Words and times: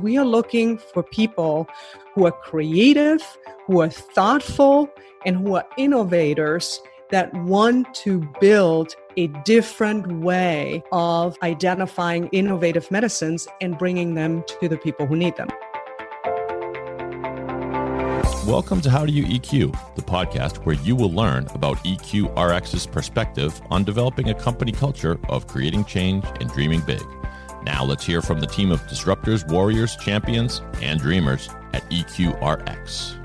We 0.00 0.16
are 0.16 0.24
looking 0.24 0.78
for 0.78 1.02
people 1.02 1.66
who 2.14 2.26
are 2.26 2.30
creative, 2.30 3.20
who 3.66 3.80
are 3.80 3.88
thoughtful, 3.88 4.88
and 5.26 5.36
who 5.36 5.56
are 5.56 5.66
innovators 5.76 6.80
that 7.10 7.34
want 7.34 7.92
to 7.94 8.20
build 8.40 8.94
a 9.16 9.26
different 9.44 10.20
way 10.20 10.84
of 10.92 11.36
identifying 11.42 12.28
innovative 12.28 12.88
medicines 12.92 13.48
and 13.60 13.76
bringing 13.76 14.14
them 14.14 14.44
to 14.60 14.68
the 14.68 14.76
people 14.76 15.04
who 15.04 15.16
need 15.16 15.34
them. 15.36 15.48
Welcome 18.46 18.80
to 18.82 18.90
How 18.90 19.04
Do 19.04 19.12
You 19.12 19.24
EQ, 19.24 19.96
the 19.96 20.02
podcast 20.02 20.58
where 20.58 20.76
you 20.76 20.94
will 20.94 21.12
learn 21.12 21.48
about 21.54 21.78
EQRX's 21.78 22.86
perspective 22.86 23.60
on 23.68 23.82
developing 23.82 24.30
a 24.30 24.34
company 24.34 24.70
culture 24.70 25.18
of 25.28 25.48
creating 25.48 25.86
change 25.86 26.24
and 26.40 26.48
dreaming 26.50 26.82
big. 26.82 27.02
Now 27.64 27.84
let's 27.84 28.04
hear 28.04 28.22
from 28.22 28.38
the 28.38 28.46
team 28.46 28.70
of 28.70 28.80
disruptors, 28.86 29.46
warriors, 29.48 29.96
champions, 29.96 30.62
and 30.80 31.00
dreamers 31.00 31.48
at 31.72 31.82
EQRX. 31.90 33.16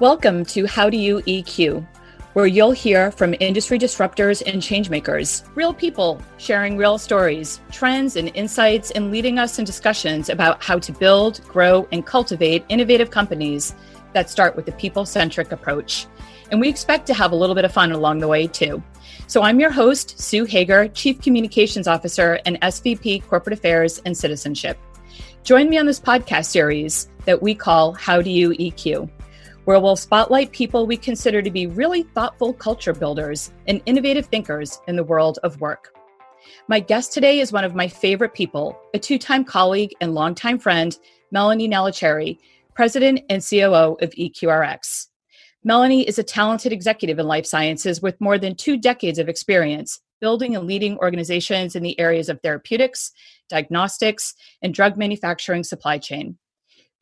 Welcome 0.00 0.44
to 0.46 0.66
How 0.66 0.90
Do 0.90 0.98
You 0.98 1.22
EQ, 1.22 1.86
where 2.34 2.46
you'll 2.46 2.72
hear 2.72 3.10
from 3.10 3.34
industry 3.40 3.78
disruptors 3.78 4.42
and 4.44 4.60
changemakers, 4.60 5.44
real 5.54 5.72
people 5.72 6.20
sharing 6.36 6.76
real 6.76 6.98
stories, 6.98 7.60
trends, 7.72 8.16
and 8.16 8.30
insights, 8.34 8.90
and 8.90 9.10
leading 9.10 9.38
us 9.38 9.58
in 9.58 9.64
discussions 9.64 10.28
about 10.28 10.62
how 10.62 10.78
to 10.78 10.92
build, 10.92 11.40
grow, 11.48 11.88
and 11.90 12.04
cultivate 12.04 12.66
innovative 12.68 13.10
companies 13.10 13.74
that 14.12 14.28
start 14.28 14.56
with 14.56 14.68
a 14.68 14.72
people 14.72 15.06
centric 15.06 15.52
approach. 15.52 16.06
And 16.54 16.60
we 16.60 16.68
expect 16.68 17.08
to 17.08 17.14
have 17.14 17.32
a 17.32 17.34
little 17.34 17.56
bit 17.56 17.64
of 17.64 17.72
fun 17.72 17.90
along 17.90 18.20
the 18.20 18.28
way, 18.28 18.46
too. 18.46 18.80
So 19.26 19.42
I'm 19.42 19.58
your 19.58 19.72
host, 19.72 20.20
Sue 20.20 20.44
Hager, 20.44 20.86
Chief 20.86 21.20
Communications 21.20 21.88
Officer 21.88 22.38
and 22.46 22.60
SVP 22.60 23.26
Corporate 23.26 23.58
Affairs 23.58 24.00
and 24.06 24.16
Citizenship. 24.16 24.78
Join 25.42 25.68
me 25.68 25.78
on 25.78 25.86
this 25.86 25.98
podcast 25.98 26.44
series 26.44 27.08
that 27.24 27.42
we 27.42 27.56
call 27.56 27.92
How 27.94 28.22
Do 28.22 28.30
You 28.30 28.50
EQ, 28.50 29.10
where 29.64 29.80
we'll 29.80 29.96
spotlight 29.96 30.52
people 30.52 30.86
we 30.86 30.96
consider 30.96 31.42
to 31.42 31.50
be 31.50 31.66
really 31.66 32.04
thoughtful 32.04 32.52
culture 32.52 32.94
builders 32.94 33.50
and 33.66 33.82
innovative 33.84 34.26
thinkers 34.26 34.80
in 34.86 34.94
the 34.94 35.02
world 35.02 35.40
of 35.42 35.60
work. 35.60 35.92
My 36.68 36.78
guest 36.78 37.12
today 37.12 37.40
is 37.40 37.50
one 37.50 37.64
of 37.64 37.74
my 37.74 37.88
favorite 37.88 38.32
people, 38.32 38.78
a 38.94 39.00
two 39.00 39.18
time 39.18 39.44
colleague 39.44 39.90
and 40.00 40.14
longtime 40.14 40.60
friend, 40.60 40.96
Melanie 41.32 41.68
Nallicheri, 41.68 42.38
President 42.74 43.22
and 43.28 43.44
COO 43.44 43.96
of 44.00 44.10
EQRX. 44.10 45.08
Melanie 45.66 46.06
is 46.06 46.18
a 46.18 46.22
talented 46.22 46.72
executive 46.72 47.18
in 47.18 47.26
life 47.26 47.46
sciences 47.46 48.02
with 48.02 48.20
more 48.20 48.36
than 48.36 48.54
two 48.54 48.76
decades 48.76 49.18
of 49.18 49.30
experience 49.30 50.00
building 50.20 50.56
and 50.56 50.66
leading 50.66 50.96
organizations 50.98 51.74
in 51.74 51.82
the 51.82 51.98
areas 51.98 52.28
of 52.28 52.40
therapeutics, 52.40 53.12
diagnostics, 53.50 54.34
and 54.62 54.72
drug 54.72 54.96
manufacturing 54.96 55.62
supply 55.62 55.98
chain. 55.98 56.38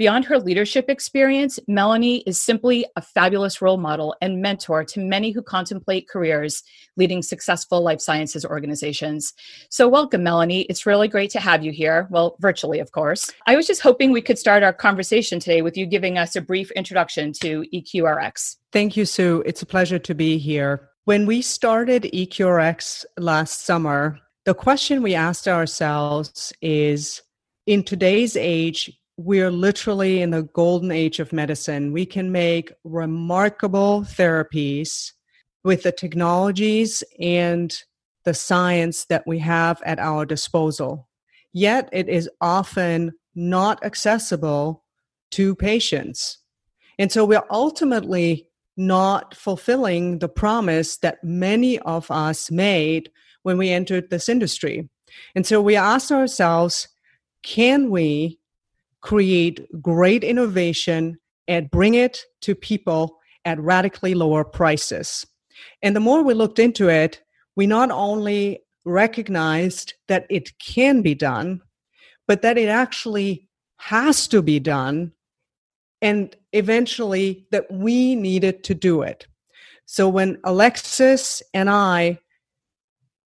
Beyond 0.03 0.25
her 0.25 0.41
leadership 0.41 0.87
experience, 0.89 1.61
Melanie 1.69 2.25
is 2.27 2.41
simply 2.41 2.85
a 2.97 3.01
fabulous 3.01 3.63
role 3.63 3.77
model 3.77 4.17
and 4.21 4.43
mentor 4.43 4.83
to 4.83 4.99
many 4.99 5.31
who 5.31 5.43
contemplate 5.43 6.09
careers 6.09 6.65
leading 6.97 7.23
successful 7.23 7.81
life 7.83 8.01
sciences 8.01 8.45
organizations. 8.45 9.33
So, 9.69 9.87
welcome, 9.87 10.25
Melanie. 10.25 10.63
It's 10.63 10.87
really 10.87 11.07
great 11.07 11.31
to 11.31 11.39
have 11.39 11.63
you 11.63 11.71
here. 11.71 12.09
Well, 12.11 12.35
virtually, 12.41 12.81
of 12.81 12.91
course. 12.91 13.31
I 13.47 13.55
was 13.55 13.65
just 13.65 13.81
hoping 13.81 14.11
we 14.11 14.23
could 14.23 14.41
start 14.41 14.65
our 14.65 14.73
conversation 14.73 15.39
today 15.39 15.63
with 15.63 15.77
you 15.77 15.87
giving 15.87 16.19
us 16.19 16.35
a 16.35 16.41
brief 16.41 16.73
introduction 16.73 17.33
to 17.35 17.65
EQRX. 17.73 18.57
Thank 18.73 18.97
you, 18.97 19.07
Sue. 19.07 19.45
It's 19.47 19.63
a 19.63 19.67
pleasure 19.67 20.01
to 20.01 20.15
be 20.17 20.37
here. 20.37 20.89
When 21.05 21.27
we 21.27 21.43
started 21.43 22.11
EQRX 22.13 23.05
last 23.19 23.65
summer, 23.65 24.19
the 24.47 24.55
question 24.55 25.01
we 25.01 25.15
asked 25.15 25.47
ourselves 25.47 26.53
is 26.61 27.23
in 27.69 27.85
today's 27.85 28.37
age, 28.37 28.91
we're 29.25 29.51
literally 29.51 30.21
in 30.21 30.31
the 30.31 30.43
golden 30.43 30.91
age 30.91 31.21
of 31.21 31.33
medicine. 31.33 31.93
We 31.93 32.07
can 32.07 32.33
make 32.33 32.73
remarkable 32.85 34.03
therapies 34.03 35.13
with 35.65 35.85
the 35.85 35.93
technologies 35.93 37.05
and 37.21 37.73
the 38.25 38.35
science 38.35 39.05
that 39.07 39.27
we 39.27 39.39
have 39.39 39.81
at 39.85 39.99
our 39.99 40.25
disposal. 40.27 41.09
Yet 41.53 41.89
it 41.93 42.09
is 42.09 42.29
often 42.41 43.13
not 43.35 43.85
accessible 43.85 44.85
to 45.33 45.55
patients. 45.55 46.39
And 46.99 47.11
so 47.11 47.25
we're 47.25 47.45
ultimately 47.51 48.49
not 48.77 49.35
fulfilling 49.35 50.19
the 50.19 50.29
promise 50.29 50.97
that 50.99 51.23
many 51.23 51.79
of 51.81 52.11
us 52.11 52.51
made 52.51 53.11
when 53.43 53.59
we 53.59 53.71
entered 53.71 54.11
this 54.11 54.29
industry. 54.29 54.89
And 55.35 55.47
so 55.47 55.61
we 55.61 55.77
asked 55.77 56.11
ourselves, 56.11 56.89
can 57.43 57.91
we 57.91 58.39
create 59.03 59.67
great 59.83 60.25
innovation 60.25 61.19
and 61.49 61.71
bring 61.71 61.95
it 61.95 62.25
to 62.41 62.55
people 62.55 63.19
at 63.45 63.61
radically 63.61 64.15
lower 64.15 64.45
prices. 64.45 65.27
And 65.83 65.95
the 65.95 66.01
more 66.01 66.23
we 66.23 66.35
looked 66.35 66.59
into 66.59 66.89
it, 66.89 67.21
we 67.57 67.67
not 67.67 67.91
only 67.91 68.63
recognized 68.85 69.95
that 70.09 70.27
it 70.31 70.59
can 70.59 71.03
be 71.03 71.15
done, 71.15 71.61
but 72.27 72.43
that 72.43 72.57
it 72.57 72.69
actually 72.69 73.49
has 73.79 74.29
to 74.29 74.41
be 74.41 74.61
done, 74.61 75.13
and 76.01 76.35
eventually 76.53 77.47
that 77.51 77.71
we 77.71 78.15
needed 78.15 78.63
to 78.65 78.75
do 78.75 79.03
it. 79.03 79.27
So 79.87 80.09
when 80.09 80.39
Alexis 80.45 81.43
and 81.53 81.69
I 81.69 82.19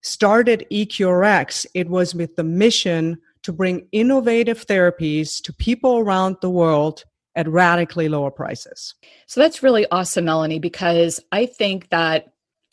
started 0.03 0.66
EQRX, 0.72 1.66
it 1.75 1.88
was 1.88 2.14
with 2.14 2.37
the 2.37 2.44
mission 2.44 3.19
to 3.46 3.52
bring 3.52 3.86
innovative 3.92 4.66
therapies 4.66 5.40
to 5.40 5.52
people 5.52 5.98
around 5.98 6.36
the 6.42 6.50
world 6.50 7.04
at 7.36 7.48
radically 7.48 8.08
lower 8.08 8.30
prices. 8.30 8.94
So 9.28 9.40
that's 9.40 9.62
really 9.62 9.86
awesome, 9.92 10.24
Melanie, 10.24 10.58
because 10.58 11.20
I 11.30 11.46
think 11.46 11.88
that 11.90 12.26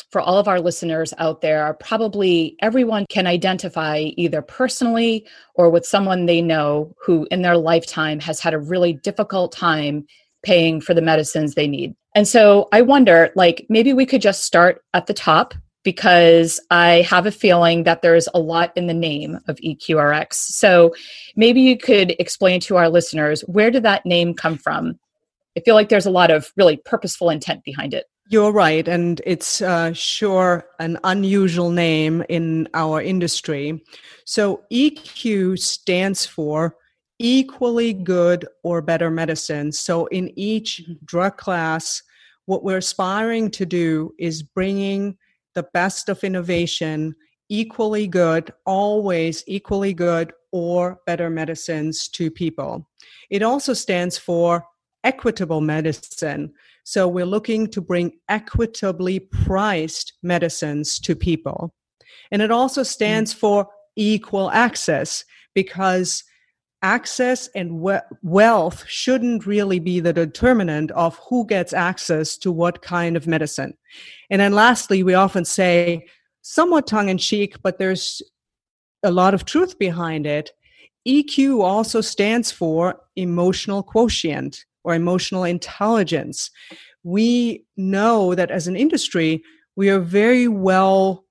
for 0.09 0.19
all 0.19 0.39
of 0.39 0.47
our 0.47 0.59
listeners 0.59 1.13
out 1.19 1.41
there, 1.41 1.75
probably 1.79 2.55
everyone 2.59 3.05
can 3.07 3.27
identify 3.27 3.99
either 4.17 4.41
personally 4.41 5.27
or 5.53 5.69
with 5.69 5.85
someone 5.85 6.25
they 6.25 6.41
know 6.41 6.95
who 7.05 7.27
in 7.29 7.43
their 7.43 7.57
lifetime 7.57 8.19
has 8.19 8.39
had 8.39 8.55
a 8.55 8.59
really 8.59 8.93
difficult 8.93 9.51
time 9.51 10.07
paying 10.43 10.81
for 10.81 10.95
the 10.95 11.01
medicines 11.01 11.53
they 11.53 11.67
need. 11.67 11.93
And 12.15 12.27
so 12.27 12.67
I 12.71 12.81
wonder, 12.81 13.31
like, 13.35 13.67
maybe 13.69 13.93
we 13.93 14.07
could 14.07 14.23
just 14.23 14.43
start 14.43 14.81
at 14.95 15.05
the 15.05 15.13
top 15.13 15.53
because 15.83 16.59
I 16.69 17.01
have 17.01 17.25
a 17.25 17.31
feeling 17.31 17.83
that 17.83 18.01
there's 18.01 18.27
a 18.33 18.39
lot 18.39 18.71
in 18.75 18.87
the 18.87 18.93
name 18.93 19.39
of 19.47 19.57
EQRX. 19.57 20.33
So 20.33 20.93
maybe 21.35 21.61
you 21.61 21.77
could 21.77 22.15
explain 22.19 22.59
to 22.61 22.77
our 22.77 22.89
listeners 22.89 23.41
where 23.41 23.71
did 23.71 23.83
that 23.83 24.05
name 24.05 24.33
come 24.33 24.57
from? 24.57 24.99
I 25.57 25.59
feel 25.59 25.75
like 25.75 25.89
there's 25.89 26.05
a 26.05 26.11
lot 26.11 26.31
of 26.31 26.51
really 26.57 26.77
purposeful 26.77 27.29
intent 27.29 27.63
behind 27.63 27.93
it. 27.93 28.05
You're 28.29 28.51
right. 28.51 28.87
And 28.87 29.21
it's 29.25 29.61
uh, 29.61 29.93
sure 29.93 30.65
an 30.79 30.97
unusual 31.03 31.69
name 31.69 32.23
in 32.29 32.67
our 32.73 33.01
industry. 33.01 33.83
So 34.25 34.63
EQ 34.71 35.59
stands 35.59 36.25
for 36.25 36.75
equally 37.19 37.93
good 37.93 38.47
or 38.63 38.81
better 38.81 39.11
medicine. 39.11 39.71
So 39.71 40.07
in 40.07 40.31
each 40.37 40.81
mm-hmm. 40.83 40.93
drug 41.05 41.37
class, 41.37 42.01
what 42.45 42.63
we're 42.63 42.77
aspiring 42.77 43.51
to 43.51 43.65
do 43.65 44.13
is 44.17 44.41
bringing 44.41 45.17
the 45.55 45.67
best 45.73 46.09
of 46.09 46.23
innovation, 46.23 47.15
equally 47.49 48.07
good, 48.07 48.51
always 48.65 49.43
equally 49.47 49.93
good 49.93 50.33
or 50.51 50.99
better 51.05 51.29
medicines 51.29 52.07
to 52.09 52.31
people. 52.31 52.87
It 53.29 53.43
also 53.43 53.73
stands 53.73 54.17
for 54.17 54.65
equitable 55.03 55.61
medicine. 55.61 56.53
So 56.83 57.07
we're 57.07 57.25
looking 57.25 57.67
to 57.67 57.81
bring 57.81 58.13
equitably 58.29 59.19
priced 59.19 60.13
medicines 60.21 60.99
to 60.99 61.15
people. 61.15 61.73
And 62.31 62.41
it 62.41 62.51
also 62.51 62.83
stands 62.83 63.33
mm. 63.33 63.37
for 63.37 63.67
equal 63.95 64.51
access 64.51 65.23
because 65.53 66.23
access 66.83 67.47
and 67.55 67.79
we- 67.79 67.97
wealth 68.21 68.85
shouldn't 68.87 69.47
really 69.47 69.79
be 69.79 69.99
the 69.99 70.13
determinant 70.13 70.91
of 70.91 71.17
who 71.29 71.45
gets 71.47 71.73
access 71.73 72.37
to 72.37 72.51
what 72.51 72.81
kind 72.81 73.17
of 73.17 73.25
medicine. 73.25 73.75
And 74.29 74.41
then 74.41 74.53
lastly, 74.53 75.01
we 75.01 75.13
often 75.13 75.45
say, 75.45 76.05
somewhat 76.41 76.85
tongue 76.85 77.09
in 77.09 77.17
cheek, 77.17 77.55
but 77.63 77.79
there's 77.79 78.21
a 79.01 79.11
lot 79.11 79.33
of 79.33 79.45
truth 79.45 79.79
behind 79.79 80.27
it. 80.27 80.51
EQ 81.07 81.61
also 81.63 82.01
stands 82.01 82.51
for 82.51 83.01
emotional 83.15 83.81
quotient 83.81 84.65
or 84.83 84.93
emotional 84.93 85.43
intelligence. 85.43 86.51
We 87.03 87.65
know 87.77 88.35
that 88.35 88.51
as 88.51 88.67
an 88.67 88.75
industry, 88.75 89.43
we 89.75 89.89
are 89.89 89.99
very 89.99 90.47
well 90.47 91.25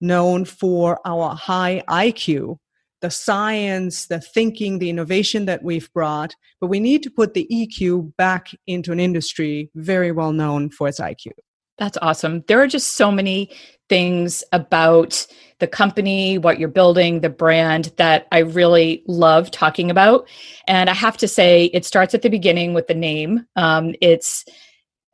known 0.00 0.44
for 0.44 1.00
our 1.04 1.34
high 1.34 1.82
IQ 1.88 2.58
the 3.00 3.10
science, 3.10 4.06
the 4.06 4.20
thinking, 4.20 4.78
the 4.78 4.90
innovation 4.90 5.44
that 5.46 5.62
we've 5.62 5.92
brought, 5.92 6.34
but 6.60 6.68
we 6.68 6.80
need 6.80 7.02
to 7.02 7.10
put 7.10 7.34
the 7.34 7.46
EQ 7.50 8.16
back 8.16 8.50
into 8.66 8.92
an 8.92 9.00
industry 9.00 9.70
very 9.74 10.12
well 10.12 10.32
known 10.32 10.70
for 10.70 10.88
its 10.88 11.00
IQ. 11.00 11.32
That's 11.78 11.98
awesome. 12.00 12.42
There 12.48 12.60
are 12.62 12.66
just 12.66 12.92
so 12.92 13.12
many 13.12 13.50
things 13.88 14.42
about 14.52 15.26
the 15.58 15.66
company, 15.66 16.38
what 16.38 16.58
you're 16.58 16.68
building, 16.68 17.20
the 17.20 17.30
brand 17.30 17.92
that 17.96 18.26
I 18.32 18.38
really 18.38 19.02
love 19.06 19.50
talking 19.50 19.90
about. 19.90 20.28
And 20.66 20.90
I 20.90 20.94
have 20.94 21.16
to 21.18 21.28
say, 21.28 21.66
it 21.66 21.84
starts 21.84 22.14
at 22.14 22.22
the 22.22 22.28
beginning 22.28 22.74
with 22.74 22.88
the 22.88 22.94
name. 22.94 23.46
Um, 23.56 23.94
it's 24.00 24.44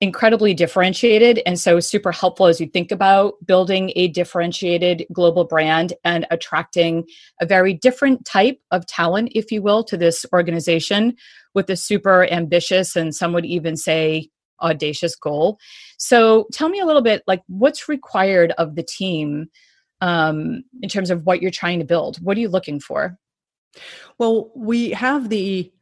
incredibly 0.03 0.53
differentiated 0.53 1.41
and 1.47 1.61
so 1.61 1.79
super 1.79 2.11
helpful 2.11 2.47
as 2.47 2.61
you 2.61 2.67
think 2.67 2.91
about 2.91 3.35
building 3.47 3.93
a 3.95 4.09
differentiated 4.09 5.07
global 5.13 5.45
brand 5.45 5.93
and 6.03 6.27
attracting 6.33 7.05
a 7.41 7.47
very 7.47 7.73
different 7.73 8.25
type 8.25 8.59
of 8.73 8.85
talent 8.89 9.31
if 9.33 9.53
you 9.53 9.63
will 9.63 9.85
to 9.85 9.97
this 9.97 10.27
organization 10.33 11.15
with 11.55 11.71
a 11.71 11.77
super 11.77 12.27
ambitious 12.33 12.97
and 12.97 13.15
some 13.15 13.33
would 13.33 13.47
even 13.47 13.77
say 13.77 14.29
audacious 14.61 15.15
goal. 15.15 15.57
So 15.99 16.47
tell 16.53 16.69
me 16.69 16.81
a 16.81 16.85
little 16.85 17.03
bit 17.03 17.23
like 17.29 17.43
what's 17.47 17.89
required 17.89 18.51
of 18.59 18.75
the 18.75 18.83
team 18.83 19.47
um, 20.01 20.65
in 20.81 20.89
terms 20.89 21.11
of 21.11 21.27
what 21.27 21.41
you're 21.41 21.53
trying 21.53 21.79
to 21.79 21.85
build? 21.85 22.17
What 22.17 22.37
are 22.37 22.41
you 22.41 22.49
looking 22.49 22.81
for? 22.81 23.17
Well 24.19 24.51
we 24.57 24.91
have 24.91 25.29
the 25.29 25.73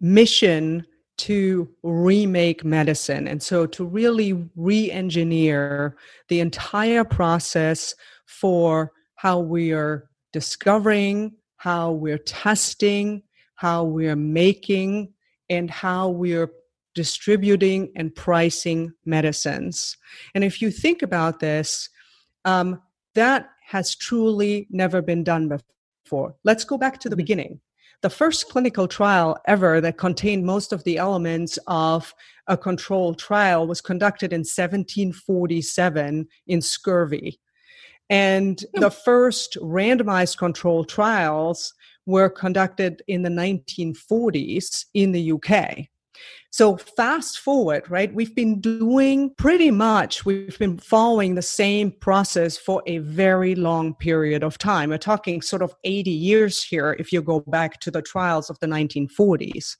mission 0.00 0.86
to 1.18 1.68
remake 1.82 2.64
medicine. 2.64 3.26
And 3.26 3.42
so 3.42 3.66
to 3.66 3.84
really 3.84 4.48
re 4.54 4.90
engineer 4.90 5.96
the 6.28 6.40
entire 6.40 7.04
process 7.04 7.94
for 8.26 8.92
how 9.14 9.38
we 9.38 9.72
are 9.72 10.08
discovering, 10.32 11.32
how 11.56 11.92
we're 11.92 12.18
testing, 12.18 13.22
how 13.54 13.84
we're 13.84 14.16
making, 14.16 15.12
and 15.48 15.70
how 15.70 16.08
we're 16.08 16.50
distributing 16.94 17.92
and 17.96 18.14
pricing 18.14 18.92
medicines. 19.04 19.96
And 20.34 20.44
if 20.44 20.60
you 20.60 20.70
think 20.70 21.02
about 21.02 21.40
this, 21.40 21.88
um, 22.44 22.80
that 23.14 23.50
has 23.66 23.94
truly 23.94 24.66
never 24.70 25.02
been 25.02 25.24
done 25.24 25.48
before. 26.04 26.34
Let's 26.44 26.64
go 26.64 26.78
back 26.78 27.00
to 27.00 27.08
the 27.08 27.14
mm-hmm. 27.14 27.20
beginning 27.20 27.60
the 28.02 28.10
first 28.10 28.48
clinical 28.48 28.86
trial 28.86 29.38
ever 29.46 29.80
that 29.80 29.98
contained 29.98 30.44
most 30.44 30.72
of 30.72 30.84
the 30.84 30.98
elements 30.98 31.58
of 31.66 32.14
a 32.46 32.56
controlled 32.56 33.18
trial 33.18 33.66
was 33.66 33.80
conducted 33.80 34.32
in 34.32 34.40
1747 34.40 36.26
in 36.46 36.62
scurvy. 36.62 37.40
And 38.08 38.62
hmm. 38.74 38.80
the 38.80 38.90
first 38.90 39.56
randomized 39.60 40.38
controlled 40.38 40.88
trials 40.88 41.74
were 42.06 42.30
conducted 42.30 43.02
in 43.08 43.22
the 43.22 43.30
1940s 43.30 44.84
in 44.94 45.12
the 45.12 45.32
UK. 45.32 45.88
So 46.56 46.78
fast 46.78 47.40
forward, 47.40 47.84
right? 47.90 48.14
We've 48.14 48.34
been 48.34 48.62
doing 48.62 49.34
pretty 49.36 49.70
much, 49.70 50.24
we've 50.24 50.58
been 50.58 50.78
following 50.78 51.34
the 51.34 51.42
same 51.42 51.90
process 51.90 52.56
for 52.56 52.82
a 52.86 52.96
very 52.96 53.54
long 53.54 53.92
period 53.92 54.42
of 54.42 54.56
time. 54.56 54.88
We're 54.88 54.96
talking 54.96 55.42
sort 55.42 55.60
of 55.60 55.74
80 55.84 56.10
years 56.10 56.64
here 56.64 56.96
if 56.98 57.12
you 57.12 57.20
go 57.20 57.40
back 57.40 57.78
to 57.80 57.90
the 57.90 58.00
trials 58.00 58.48
of 58.48 58.58
the 58.60 58.66
1940s. 58.68 59.76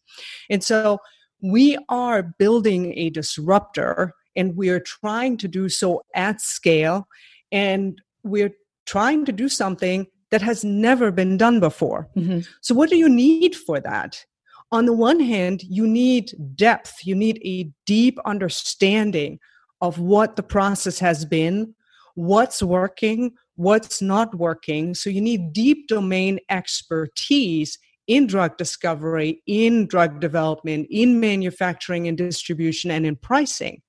And 0.51 0.63
so 0.63 0.99
we 1.43 1.79
are 1.89 2.35
building 2.39 2.93
a 2.95 3.09
disruptor 3.09 4.13
and 4.37 4.55
we're 4.55 4.81
trying 4.81 5.39
to 5.39 5.49
do 5.49 5.71
so 5.71 6.03
at 6.15 6.43
scale 6.43 7.09
and 7.51 8.03
we're 8.23 8.53
trying 8.85 9.25
to 9.25 9.33
do 9.33 9.49
something 9.49 10.09
that 10.31 10.43
has 10.43 10.63
never 10.63 11.11
been 11.11 11.39
done 11.39 11.59
before. 11.59 12.11
Mm-hmm. 12.19 12.41
So, 12.61 12.75
what 12.75 12.91
do 12.91 12.97
you 12.97 13.09
need 13.09 13.57
for 13.57 13.81
that? 13.81 14.27
On 14.73 14.87
the 14.87 14.93
one 14.93 15.21
hand, 15.21 15.63
you 15.63 15.87
need 15.87 16.33
depth, 16.55 17.05
you 17.05 17.15
need 17.15 17.41
a 17.45 17.71
deep 17.85 18.19
understanding 18.25 19.39
of 19.81 19.99
what 19.99 20.37
the 20.37 20.43
process 20.43 20.99
has 20.99 21.25
been, 21.25 21.75
what's 22.15 22.63
working, 22.63 23.33
what's 23.57 24.03
not 24.03 24.35
working. 24.35 24.95
So 24.95 25.11
you 25.11 25.21
need 25.21 25.53
deep 25.53 25.89
domain 25.89 26.41
expertise 26.51 27.79
in 28.07 28.27
drug 28.27 28.57
discovery, 28.57 29.43
in 29.47 29.87
drug 29.87 30.21
development, 30.21 30.87
in 30.91 31.21
manufacturing 31.21 32.09
and 32.09 32.17
distribution, 32.17 32.91
and 32.91 33.05
in 33.05 33.17
pricing. 33.17 33.83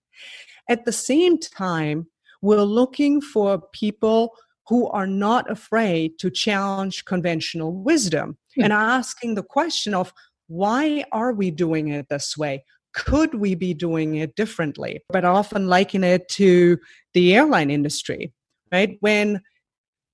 At 0.70 0.86
the 0.86 0.92
same 0.92 1.40
time, 1.40 2.08
we're 2.42 2.62
looking 2.62 3.22
for 3.22 3.62
people 3.74 4.34
who 4.68 4.88
are 4.90 5.08
not 5.08 5.50
afraid 5.50 6.20
to 6.20 6.30
challenge 6.30 7.06
conventional 7.06 7.74
wisdom 7.74 8.38
hmm. 8.56 8.64
and 8.64 8.74
asking 8.74 9.36
the 9.36 9.44
question 9.44 9.94
of 9.94 10.14
why 10.48 11.04
are 11.12 11.34
we 11.34 11.52
doing 11.52 11.90
it 11.90 12.08
this 12.10 12.38
way? 12.38 12.64
Could 12.94 13.36
we 13.36 13.54
be 13.56 13.74
doing 13.74 14.16
it 14.16 14.36
differently? 14.36 15.02
But 15.10 15.26
I 15.26 15.30
often 15.30 15.68
liken 15.68 16.04
it 16.04 16.28
to 16.30 16.78
the 17.14 17.36
airline 17.36 17.70
industry, 17.70 18.34
right? 18.72 18.98
When 19.02 19.42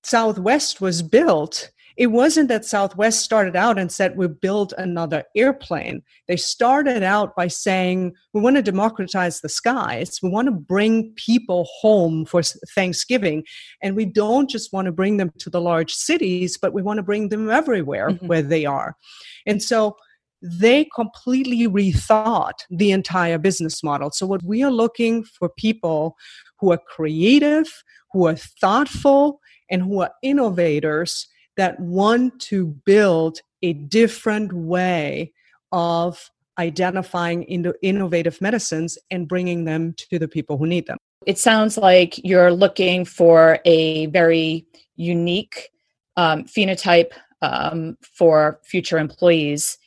Southwest 0.04 0.82
was 0.82 1.02
built, 1.02 1.72
it 1.96 2.08
wasn't 2.08 2.48
that 2.50 2.66
Southwest 2.66 3.22
started 3.22 3.56
out 3.56 3.78
and 3.78 3.92
said, 3.92 4.18
we 4.18 4.28
build 4.28 4.74
another 4.78 5.24
airplane. 5.36 6.02
They 6.28 6.38
started 6.38 7.04
out 7.04 7.36
by 7.36 7.48
saying, 7.48 8.14
we 8.34 8.42
want 8.42 8.56
to 8.56 8.64
democratize 8.64 9.42
the 9.42 9.50
skies. 9.50 10.20
We 10.24 10.30
want 10.30 10.48
to 10.48 10.52
bring 10.52 11.14
people 11.16 11.68
home 11.80 12.26
for 12.26 12.42
Thanksgiving. 12.74 13.44
And 13.82 13.96
we 13.96 14.06
don't 14.06 14.50
just 14.50 14.74
want 14.74 14.88
to 14.88 14.92
bring 14.92 15.18
them 15.18 15.32
to 15.38 15.50
the 15.52 15.62
large 15.62 15.94
cities, 15.94 16.58
but 16.58 16.74
we 16.74 16.82
want 16.82 16.98
to 16.98 17.04
bring 17.04 17.30
them 17.30 17.50
everywhere 17.50 18.10
mm-hmm. 18.10 18.28
where 18.28 18.42
they 18.42 18.66
are. 18.66 18.98
And 19.46 19.62
so 19.62 19.96
they 20.44 20.86
completely 20.94 21.68
rethought 21.68 22.66
the 22.70 22.92
entire 22.92 23.38
business 23.38 23.82
model. 23.82 24.12
So, 24.12 24.28
what 24.28 24.44
we 24.44 24.62
are 24.62 24.72
looking 24.72 25.24
for 25.24 25.50
people 25.50 26.18
who 26.60 26.72
are 26.72 26.78
creative, 26.78 27.84
who 28.12 28.28
are 28.28 28.36
thoughtful, 28.36 29.40
and 29.70 29.82
who 29.82 30.02
are 30.02 30.12
innovators 30.22 31.28
that 31.56 31.80
want 31.80 32.40
to 32.42 32.68
build 32.86 33.40
a 33.62 33.74
different 33.74 34.52
way 34.52 35.32
of 35.72 36.30
identifying 36.60 37.44
innovative 37.44 38.40
medicines 38.42 38.98
and 39.10 39.28
bringing 39.28 39.66
them 39.66 39.94
to 39.98 40.20
the 40.20 40.28
people 40.28 40.58
who 40.58 40.68
need 40.68 40.86
them. 40.86 40.98
It 41.26 41.40
sounds 41.40 41.78
like 41.78 42.20
you're 42.24 42.52
looking 42.52 43.06
for 43.06 43.60
a 43.66 44.08
very 44.08 44.68
unique 44.96 45.70
um, 46.18 46.44
phenotype 46.44 47.12
um, 47.42 47.98
for 48.02 48.60
future 48.64 48.98
employees. 48.98 49.78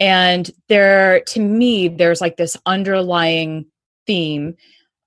And 0.00 0.50
there, 0.68 1.20
to 1.28 1.40
me, 1.40 1.88
there's 1.88 2.20
like 2.20 2.36
this 2.36 2.56
underlying 2.66 3.66
theme. 4.06 4.56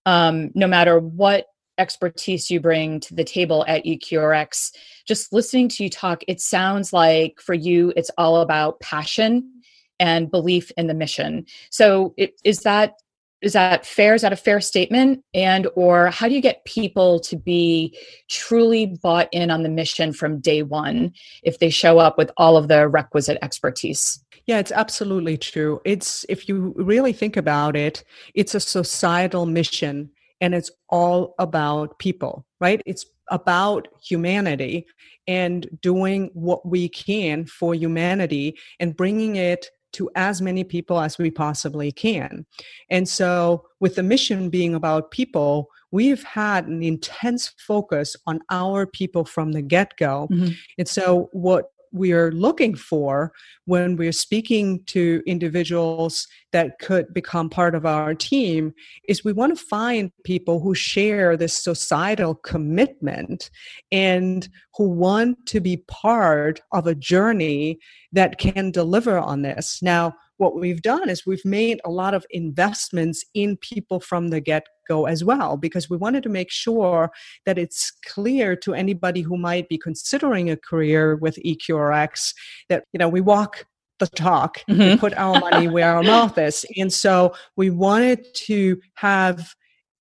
Um, 0.05 0.51
no 0.55 0.67
matter 0.67 0.99
what 0.99 1.47
expertise 1.77 2.51
you 2.51 2.59
bring 2.59 2.99
to 3.01 3.15
the 3.15 3.23
table 3.23 3.63
at 3.67 3.85
EQRX, 3.85 4.71
just 5.07 5.31
listening 5.31 5.69
to 5.69 5.83
you 5.83 5.89
talk, 5.89 6.23
it 6.27 6.41
sounds 6.41 6.91
like 6.91 7.39
for 7.39 7.53
you, 7.53 7.93
it's 7.95 8.11
all 8.17 8.41
about 8.41 8.79
passion 8.79 9.61
and 9.99 10.31
belief 10.31 10.71
in 10.77 10.87
the 10.87 10.93
mission. 10.93 11.45
So, 11.69 12.13
it, 12.17 12.39
is 12.43 12.59
that 12.59 12.95
is 13.41 13.53
that 13.53 13.85
fair 13.85 14.13
is 14.13 14.21
that 14.21 14.33
a 14.33 14.37
fair 14.37 14.61
statement 14.61 15.23
and 15.33 15.67
or 15.75 16.07
how 16.07 16.27
do 16.27 16.35
you 16.35 16.41
get 16.41 16.63
people 16.65 17.19
to 17.19 17.35
be 17.35 17.97
truly 18.29 18.97
bought 19.01 19.27
in 19.31 19.49
on 19.49 19.63
the 19.63 19.69
mission 19.69 20.13
from 20.13 20.39
day 20.39 20.63
one 20.63 21.11
if 21.43 21.59
they 21.59 21.69
show 21.69 21.99
up 21.99 22.17
with 22.17 22.31
all 22.37 22.57
of 22.57 22.67
the 22.67 22.87
requisite 22.87 23.37
expertise 23.41 24.23
yeah, 24.47 24.59
it's 24.59 24.71
absolutely 24.71 25.37
true. 25.37 25.79
It's 25.85 26.25
if 26.27 26.49
you 26.49 26.73
really 26.75 27.13
think 27.13 27.37
about 27.37 27.75
it, 27.75 28.03
it's 28.33 28.55
a 28.55 28.59
societal 28.59 29.45
mission 29.45 30.09
and 30.39 30.55
it's 30.55 30.71
all 30.89 31.35
about 31.37 31.99
people, 31.99 32.45
right? 32.59 32.81
It's 32.85 33.05
about 33.29 33.87
humanity 34.03 34.87
and 35.27 35.67
doing 35.81 36.31
what 36.33 36.65
we 36.65 36.89
can 36.89 37.45
for 37.45 37.73
humanity 37.73 38.57
and 38.79 38.97
bringing 38.97 39.35
it 39.35 39.67
to 39.93 40.09
as 40.15 40.41
many 40.41 40.63
people 40.63 40.99
as 40.99 41.17
we 41.17 41.31
possibly 41.31 41.91
can. 41.91 42.45
And 42.89 43.07
so, 43.07 43.65
with 43.79 43.95
the 43.95 44.03
mission 44.03 44.49
being 44.49 44.75
about 44.75 45.11
people, 45.11 45.69
we've 45.91 46.23
had 46.23 46.67
an 46.67 46.83
intense 46.83 47.53
focus 47.57 48.15
on 48.27 48.39
our 48.49 48.85
people 48.85 49.25
from 49.25 49.51
the 49.51 49.61
get 49.61 49.97
go. 49.97 50.27
Mm-hmm. 50.31 50.51
And 50.77 50.87
so, 50.87 51.29
what 51.31 51.71
we 51.91 52.13
are 52.13 52.31
looking 52.31 52.75
for 52.75 53.31
when 53.65 53.95
we're 53.95 54.11
speaking 54.11 54.83
to 54.85 55.21
individuals 55.25 56.27
that 56.51 56.79
could 56.79 57.13
become 57.13 57.49
part 57.49 57.75
of 57.75 57.85
our 57.85 58.13
team 58.13 58.73
is 59.07 59.23
we 59.23 59.33
want 59.33 59.57
to 59.57 59.65
find 59.65 60.11
people 60.23 60.59
who 60.59 60.73
share 60.73 61.35
this 61.35 61.53
societal 61.53 62.35
commitment 62.35 63.49
and 63.91 64.49
who 64.75 64.89
want 64.89 65.45
to 65.45 65.59
be 65.59 65.77
part 65.87 66.61
of 66.71 66.87
a 66.87 66.95
journey 66.95 67.77
that 68.11 68.37
can 68.37 68.71
deliver 68.71 69.17
on 69.17 69.41
this. 69.41 69.79
Now, 69.81 70.13
what 70.37 70.55
we've 70.55 70.81
done 70.81 71.07
is 71.07 71.25
we've 71.25 71.45
made 71.45 71.79
a 71.85 71.91
lot 71.91 72.13
of 72.13 72.25
investments 72.31 73.23
in 73.35 73.57
people 73.57 73.99
from 73.99 74.29
the 74.29 74.41
get 74.41 74.65
go 74.93 75.05
as 75.05 75.23
well 75.23 75.51
because 75.57 75.89
we 75.89 75.97
wanted 75.97 76.23
to 76.23 76.29
make 76.29 76.51
sure 76.51 77.11
that 77.45 77.57
it's 77.57 77.91
clear 78.13 78.55
to 78.55 78.73
anybody 78.73 79.21
who 79.21 79.37
might 79.37 79.67
be 79.69 79.77
considering 79.77 80.49
a 80.49 80.57
career 80.57 81.15
with 81.15 81.35
EQRX 81.51 82.33
that 82.69 82.83
you 82.93 82.99
know 82.99 83.09
we 83.09 83.21
walk 83.21 83.53
the 83.99 84.07
talk 84.07 84.53
mm-hmm. 84.67 84.81
and 84.81 84.99
put 84.99 85.13
our 85.25 85.39
money 85.39 85.67
where 85.75 85.91
our 85.95 86.03
mouth 86.03 86.37
is 86.37 86.65
and 86.77 86.91
so 86.91 87.33
we 87.55 87.69
wanted 87.69 88.19
to 88.33 88.79
have 88.95 89.53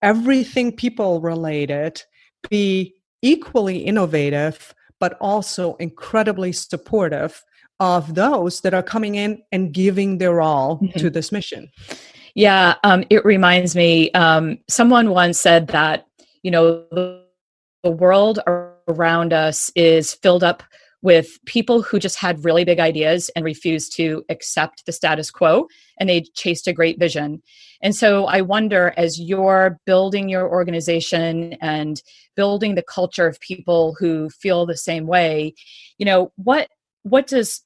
everything 0.02 0.74
people 0.74 1.20
related 1.20 2.02
be 2.48 2.94
equally 3.22 3.78
innovative, 3.78 4.74
but 4.98 5.16
also 5.20 5.74
incredibly 5.76 6.52
supportive 6.52 7.42
of 7.78 8.14
those 8.14 8.60
that 8.60 8.74
are 8.74 8.82
coming 8.82 9.14
in 9.14 9.42
and 9.52 9.72
giving 9.72 10.18
their 10.18 10.40
all 10.40 10.76
mm-hmm. 10.76 10.98
to 10.98 11.10
this 11.10 11.32
mission. 11.32 11.68
Yeah, 12.34 12.74
um, 12.84 13.04
it 13.10 13.24
reminds 13.24 13.74
me. 13.74 14.10
Um, 14.12 14.58
someone 14.68 15.10
once 15.10 15.40
said 15.40 15.68
that 15.68 16.06
you 16.42 16.50
know 16.50 16.84
the, 16.90 17.24
the 17.82 17.90
world 17.90 18.40
around 18.88 19.32
us 19.32 19.70
is 19.74 20.14
filled 20.14 20.44
up 20.44 20.62
with 21.02 21.38
people 21.46 21.82
who 21.82 21.98
just 21.98 22.16
had 22.16 22.44
really 22.44 22.64
big 22.64 22.78
ideas 22.78 23.30
and 23.34 23.44
refused 23.44 23.96
to 23.96 24.22
accept 24.28 24.84
the 24.84 24.92
status 24.92 25.30
quo 25.30 25.66
and 25.98 26.08
they 26.08 26.22
chased 26.34 26.68
a 26.68 26.72
great 26.72 26.98
vision. 26.98 27.42
And 27.82 27.96
so 27.96 28.26
I 28.26 28.42
wonder 28.42 28.92
as 28.96 29.18
you're 29.18 29.80
building 29.86 30.28
your 30.28 30.48
organization 30.48 31.54
and 31.62 32.02
building 32.36 32.74
the 32.74 32.82
culture 32.82 33.26
of 33.26 33.40
people 33.40 33.96
who 33.98 34.28
feel 34.28 34.66
the 34.66 34.76
same 34.76 35.06
way, 35.06 35.54
you 35.98 36.04
know, 36.04 36.32
what 36.36 36.68
what 37.02 37.26
does 37.26 37.62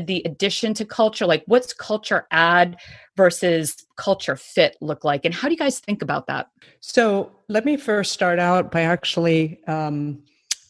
the 0.00 0.22
addition 0.24 0.74
to 0.74 0.84
culture 0.84 1.26
like 1.26 1.42
what's 1.46 1.72
culture 1.72 2.26
add 2.30 2.76
versus 3.16 3.84
culture 3.96 4.36
fit 4.36 4.76
look 4.80 5.04
like 5.04 5.24
and 5.24 5.34
how 5.34 5.48
do 5.48 5.52
you 5.52 5.58
guys 5.58 5.80
think 5.80 6.02
about 6.02 6.26
that 6.26 6.48
so 6.80 7.30
let 7.48 7.64
me 7.64 7.76
first 7.76 8.12
start 8.12 8.38
out 8.38 8.72
by 8.72 8.82
actually 8.82 9.60
um, 9.66 10.22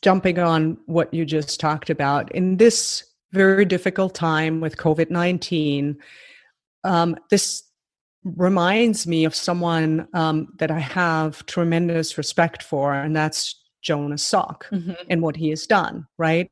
jumping 0.03 0.39
on 0.39 0.77
what 0.87 1.15
you 1.15 1.25
just 1.25 1.59
talked 1.61 1.89
about. 1.89 2.31
In 2.33 2.57
this 2.57 3.05
very 3.33 3.65
difficult 3.65 4.15
time 4.15 4.61
with 4.61 4.77
COVID 4.77 5.11
19, 5.11 5.97
um, 6.85 7.17
this 7.31 7.63
reminds 8.25 9.07
me 9.07 9.25
of 9.25 9.35
someone 9.35 10.07
um, 10.13 10.49
that 10.59 10.71
I 10.71 10.79
have 10.79 11.47
tremendous 11.47 12.19
respect 12.19 12.63
for, 12.63 12.93
and 12.93 13.17
that's 13.17 13.61
Jonas 13.81 14.29
Salk 14.29 14.65
mm-hmm. 14.71 14.93
and 15.09 15.23
what 15.23 15.37
he 15.37 15.51
has 15.51 15.67
done, 15.67 16.07
right? 16.19 16.51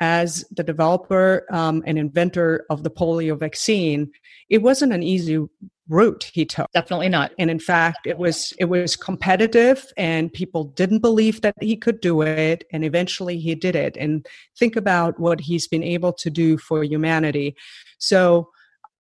As 0.00 0.44
the 0.50 0.62
developer 0.62 1.46
um, 1.50 1.82
and 1.86 1.98
inventor 1.98 2.66
of 2.68 2.82
the 2.82 2.90
polio 2.90 3.38
vaccine, 3.38 4.10
it 4.50 4.58
wasn't 4.58 4.92
an 4.92 5.02
easy 5.02 5.46
route 5.88 6.30
he 6.32 6.44
took. 6.44 6.70
Definitely 6.72 7.08
not. 7.08 7.32
And 7.38 7.50
in 7.50 7.58
fact 7.58 8.06
it 8.06 8.18
was 8.18 8.52
it 8.58 8.66
was 8.66 8.96
competitive 8.96 9.86
and 9.96 10.32
people 10.32 10.64
didn't 10.64 10.98
believe 10.98 11.40
that 11.42 11.54
he 11.60 11.76
could 11.76 12.00
do 12.00 12.22
it 12.22 12.64
and 12.72 12.84
eventually 12.84 13.38
he 13.38 13.54
did 13.54 13.76
it. 13.76 13.96
And 13.96 14.26
think 14.58 14.76
about 14.76 15.18
what 15.20 15.40
he's 15.40 15.68
been 15.68 15.84
able 15.84 16.12
to 16.14 16.30
do 16.30 16.58
for 16.58 16.82
humanity. 16.82 17.56
So 17.98 18.48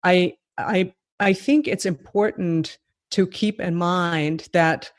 i 0.04 0.34
i 0.58 0.94
i 1.20 1.34
think 1.34 1.68
it's 1.68 1.86
important 1.86 2.78
to 3.12 3.28
keep 3.28 3.60
in 3.62 3.76
mind 3.76 4.50
that 4.54 4.92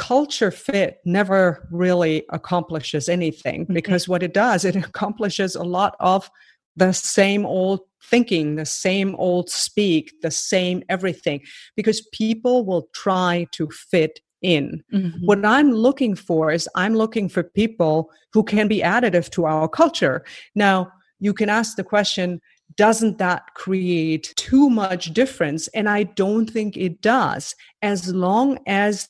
culture 0.00 0.50
fit 0.50 0.98
never 1.04 1.68
really 1.70 2.24
accomplishes 2.30 3.06
anything 3.06 3.64
mm-hmm. 3.64 3.74
because 3.74 4.08
what 4.08 4.22
it 4.22 4.32
does 4.32 4.64
it 4.64 4.74
accomplishes 4.88 5.54
a 5.54 5.62
lot 5.62 5.94
of 6.00 6.30
the 6.76 6.92
same 6.92 7.44
old 7.44 7.80
thinking, 8.02 8.56
the 8.56 8.64
same 8.64 9.14
old 9.16 9.50
speak, 9.50 10.12
the 10.22 10.30
same 10.30 10.82
everything, 10.88 11.40
because 11.76 12.08
people 12.12 12.64
will 12.64 12.88
try 12.94 13.46
to 13.52 13.68
fit 13.68 14.20
in. 14.40 14.82
Mm-hmm. 14.92 15.26
What 15.26 15.44
I'm 15.44 15.70
looking 15.70 16.14
for 16.14 16.50
is 16.50 16.68
I'm 16.74 16.94
looking 16.94 17.28
for 17.28 17.42
people 17.42 18.10
who 18.32 18.42
can 18.42 18.68
be 18.68 18.80
additive 18.80 19.28
to 19.30 19.44
our 19.44 19.68
culture. 19.68 20.24
Now, 20.54 20.90
you 21.18 21.34
can 21.34 21.50
ask 21.50 21.76
the 21.76 21.84
question, 21.84 22.40
doesn't 22.76 23.18
that 23.18 23.42
create 23.54 24.32
too 24.36 24.70
much 24.70 25.12
difference? 25.12 25.68
And 25.68 25.88
I 25.88 26.04
don't 26.04 26.48
think 26.48 26.76
it 26.76 27.02
does. 27.02 27.54
As 27.82 28.14
long 28.14 28.58
as 28.66 29.08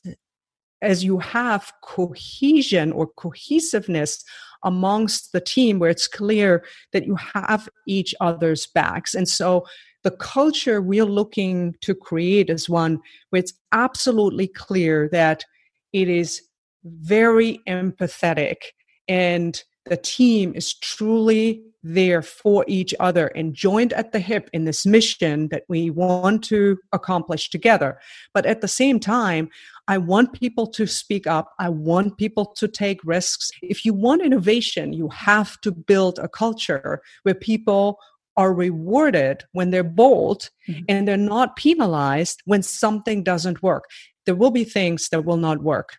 as 0.81 1.03
you 1.03 1.19
have 1.19 1.71
cohesion 1.83 2.91
or 2.91 3.07
cohesiveness 3.07 4.23
amongst 4.63 5.31
the 5.31 5.41
team 5.41 5.79
where 5.79 5.89
it's 5.89 6.07
clear 6.07 6.63
that 6.93 7.05
you 7.05 7.15
have 7.15 7.67
each 7.87 8.13
other's 8.21 8.67
backs. 8.67 9.13
And 9.13 9.27
so 9.27 9.65
the 10.03 10.11
culture 10.11 10.81
we're 10.81 11.05
looking 11.05 11.75
to 11.81 11.93
create 11.93 12.49
is 12.49 12.69
one 12.69 12.99
where 13.29 13.39
it's 13.39 13.53
absolutely 13.71 14.47
clear 14.47 15.09
that 15.11 15.43
it 15.93 16.09
is 16.09 16.41
very 16.83 17.59
empathetic 17.67 18.57
and 19.07 19.63
the 19.91 19.97
team 19.97 20.53
is 20.55 20.73
truly 20.73 21.61
there 21.83 22.21
for 22.21 22.63
each 22.65 22.95
other 23.01 23.27
and 23.35 23.53
joined 23.53 23.91
at 23.91 24.13
the 24.13 24.21
hip 24.21 24.49
in 24.53 24.63
this 24.63 24.85
mission 24.85 25.49
that 25.49 25.63
we 25.67 25.89
want 25.89 26.45
to 26.45 26.77
accomplish 26.93 27.49
together. 27.49 27.99
But 28.33 28.45
at 28.45 28.61
the 28.61 28.69
same 28.69 29.01
time, 29.01 29.49
I 29.89 29.97
want 29.97 30.31
people 30.31 30.65
to 30.67 30.87
speak 30.87 31.27
up. 31.27 31.51
I 31.59 31.67
want 31.67 32.17
people 32.17 32.45
to 32.45 32.69
take 32.69 33.03
risks. 33.03 33.51
If 33.61 33.83
you 33.83 33.93
want 33.93 34.21
innovation, 34.21 34.93
you 34.93 35.09
have 35.09 35.59
to 35.59 35.73
build 35.73 36.19
a 36.19 36.29
culture 36.29 37.01
where 37.23 37.35
people 37.35 37.99
are 38.37 38.53
rewarded 38.53 39.43
when 39.51 39.71
they're 39.71 39.83
bold 39.83 40.51
mm-hmm. 40.69 40.83
and 40.87 41.05
they're 41.05 41.17
not 41.17 41.57
penalized 41.57 42.41
when 42.45 42.63
something 42.63 43.23
doesn't 43.23 43.61
work. 43.61 43.83
There 44.25 44.35
will 44.35 44.51
be 44.51 44.63
things 44.63 45.09
that 45.09 45.25
will 45.25 45.35
not 45.35 45.61
work. 45.61 45.97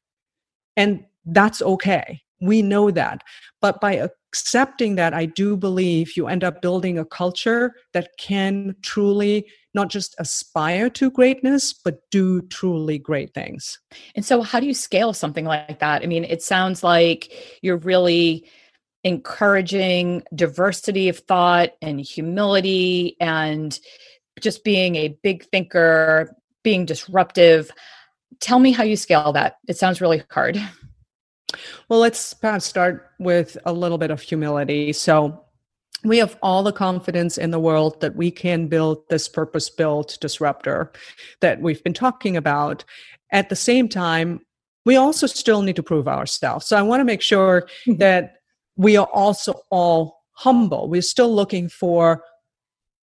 And 0.79 1.05
that's 1.27 1.61
okay. 1.61 2.23
We 2.43 2.61
know 2.61 2.91
that. 2.91 3.23
But 3.61 3.81
by 3.81 3.95
accepting 3.95 4.97
that, 4.97 5.15
I 5.15 5.27
do 5.27 5.57
believe 5.57 6.17
you 6.17 6.27
end 6.27 6.43
up 6.43 6.61
building 6.61 6.99
a 6.99 7.05
culture 7.05 7.75
that 7.93 8.11
can 8.19 8.75
truly 8.83 9.47
not 9.75 9.89
just 9.89 10.15
aspire 10.19 10.91
to 10.91 11.11
greatness, 11.11 11.73
but 11.73 12.01
do 12.11 12.43
truly 12.43 12.99
great 12.99 13.33
things. 13.33 13.79
And 14.15 14.25
so, 14.25 14.43
how 14.43 14.61
do 14.61 14.67
you 14.67 14.75
scale 14.75 15.13
something 15.13 15.45
like 15.45 15.79
that? 15.79 16.03
I 16.03 16.07
mean, 16.07 16.25
it 16.25 16.43
sounds 16.43 16.83
like 16.83 17.33
you're 17.63 17.79
really 17.79 18.45
encouraging 19.05 20.23
diversity 20.35 21.09
of 21.09 21.19
thought 21.19 21.71
and 21.81 22.01
humility 22.01 23.17
and 23.21 23.79
just 24.41 24.65
being 24.65 24.97
a 24.97 25.17
big 25.23 25.45
thinker, 25.47 26.37
being 26.63 26.85
disruptive. 26.85 27.71
Tell 28.41 28.59
me 28.59 28.73
how 28.73 28.85
you 28.85 28.97
scale 28.97 29.33
that. 29.33 29.57
It 29.69 29.77
sounds 29.77 30.01
really 30.01 30.23
hard. 30.31 30.61
Well, 31.89 32.01
let's 32.01 32.35
perhaps 32.35 32.65
start 32.65 33.11
with 33.19 33.57
a 33.65 33.73
little 33.73 33.99
bit 33.99 34.11
of 34.11 34.21
humility. 34.21 34.93
So, 34.93 35.45
we 36.05 36.19
have 36.19 36.37
all 36.43 36.63
the 36.63 36.73
confidence 36.73 37.39
in 37.39 37.53
the 37.53 37.61
world 37.61 38.01
that 38.01 38.17
we 38.17 38.31
can 38.31 38.67
build 38.67 39.09
this 39.09 39.29
purpose 39.29 39.71
built 39.71 40.19
disruptor 40.21 40.91
that 41.41 41.61
we've 41.61 41.83
been 41.85 41.95
talking 41.95 42.37
about. 42.37 42.85
At 43.31 43.49
the 43.49 43.57
same 43.57 43.89
time, 43.89 44.41
we 44.85 44.97
also 44.97 45.27
still 45.27 45.63
need 45.63 45.77
to 45.77 45.83
prove 45.83 46.09
ourselves. 46.09 46.67
So 46.67 46.77
I 46.77 46.83
want 46.83 47.01
to 47.01 47.05
make 47.05 47.23
sure 47.23 47.69
mm-hmm. 47.87 47.99
that 47.99 48.35
we 48.77 48.97
are 48.97 49.09
also 49.13 49.61
all 49.71 50.23
humble. 50.33 50.89
We're 50.89 51.03
still 51.03 51.33
looking 51.33 51.69
for 51.69 52.25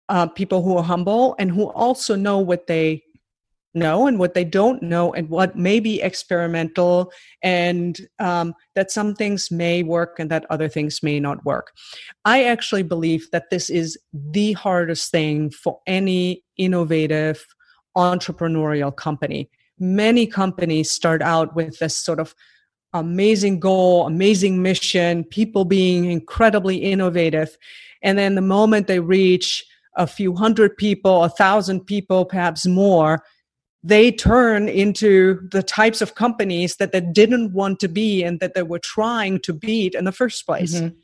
uh, 0.10 0.27
people 0.27 0.63
who 0.63 0.77
are 0.77 0.84
humble 0.84 1.36
and 1.38 1.51
who 1.51 1.70
also 1.70 2.16
know 2.16 2.39
what 2.39 2.68
they 2.68 3.04
know 3.77 4.07
and 4.07 4.19
what 4.19 4.34
they 4.34 4.43
don't 4.43 4.81
know 4.81 5.13
and 5.13 5.29
what 5.29 5.55
may 5.55 5.79
be 5.79 6.01
experimental 6.01 7.12
and 7.41 8.00
um, 8.19 8.53
that 8.75 8.91
some 8.91 9.15
things 9.15 9.51
may 9.51 9.84
work 9.84 10.19
and 10.19 10.29
that 10.31 10.46
other 10.50 10.67
things 10.67 11.01
may 11.03 11.19
not 11.19 11.43
work. 11.46 11.72
I 12.25 12.43
actually 12.43 12.84
believe 12.84 13.29
that 13.31 13.50
this 13.50 13.69
is 13.69 13.98
the 14.13 14.53
hardest 14.53 15.12
thing 15.12 15.50
for 15.50 15.79
any 15.88 16.43
innovative 16.57 17.46
entrepreneurial 17.96 18.96
company. 18.96 19.50
Many 19.79 20.27
companies 20.27 20.91
start 20.91 21.22
out 21.22 21.55
with 21.55 21.79
this 21.79 21.96
sort 21.96 22.19
of 22.19 22.34
amazing 22.93 23.60
goal 23.60 24.07
amazing 24.07 24.62
mission 24.62 25.24
people 25.25 25.65
being 25.65 26.05
incredibly 26.05 26.77
innovative 26.77 27.57
and 28.01 28.17
then 28.17 28.36
the 28.36 28.41
moment 28.41 28.88
they 28.88 29.00
reach 29.00 29.65
a 29.98 30.07
few 30.07 30.34
hundred 30.34 30.75
people 30.77 31.24
a 31.24 31.29
thousand 31.29 31.81
people 31.81 32.24
perhaps 32.24 32.65
more 32.65 33.22
they 33.84 34.12
turn 34.12 34.67
into 34.67 35.48
the 35.51 35.63
types 35.63 36.01
of 36.01 36.15
companies 36.15 36.75
that 36.77 36.91
they 36.91 37.01
didn't 37.01 37.53
want 37.53 37.79
to 37.79 37.88
be 37.88 38.24
and 38.24 38.39
that 38.39 38.53
they 38.53 38.63
were 38.63 38.79
trying 38.79 39.39
to 39.41 39.53
beat 39.53 39.93
in 39.93 40.05
the 40.05 40.12
first 40.12 40.46
place. 40.46 40.75
Mm-hmm. 40.75 40.96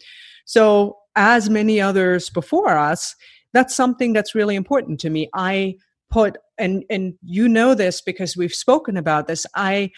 So, 0.46 0.98
as 1.16 1.50
many 1.50 1.80
others 1.80 2.30
before 2.30 2.76
us, 2.76 3.16
that's 3.54 3.76
something 3.76 4.14
that's 4.14 4.34
really 4.34 4.56
important 4.56 5.00
to 5.02 5.10
me. 5.10 5.30
I 5.34 5.76
put 6.10 6.38
and 6.58 6.84
and 6.90 7.14
you 7.24 7.48
know 7.48 7.74
this 7.76 8.02
because 8.02 8.36
we've 8.36 8.54
spoken 8.54 8.98
about 8.98 9.28
this. 9.28 9.46
I 9.56 9.92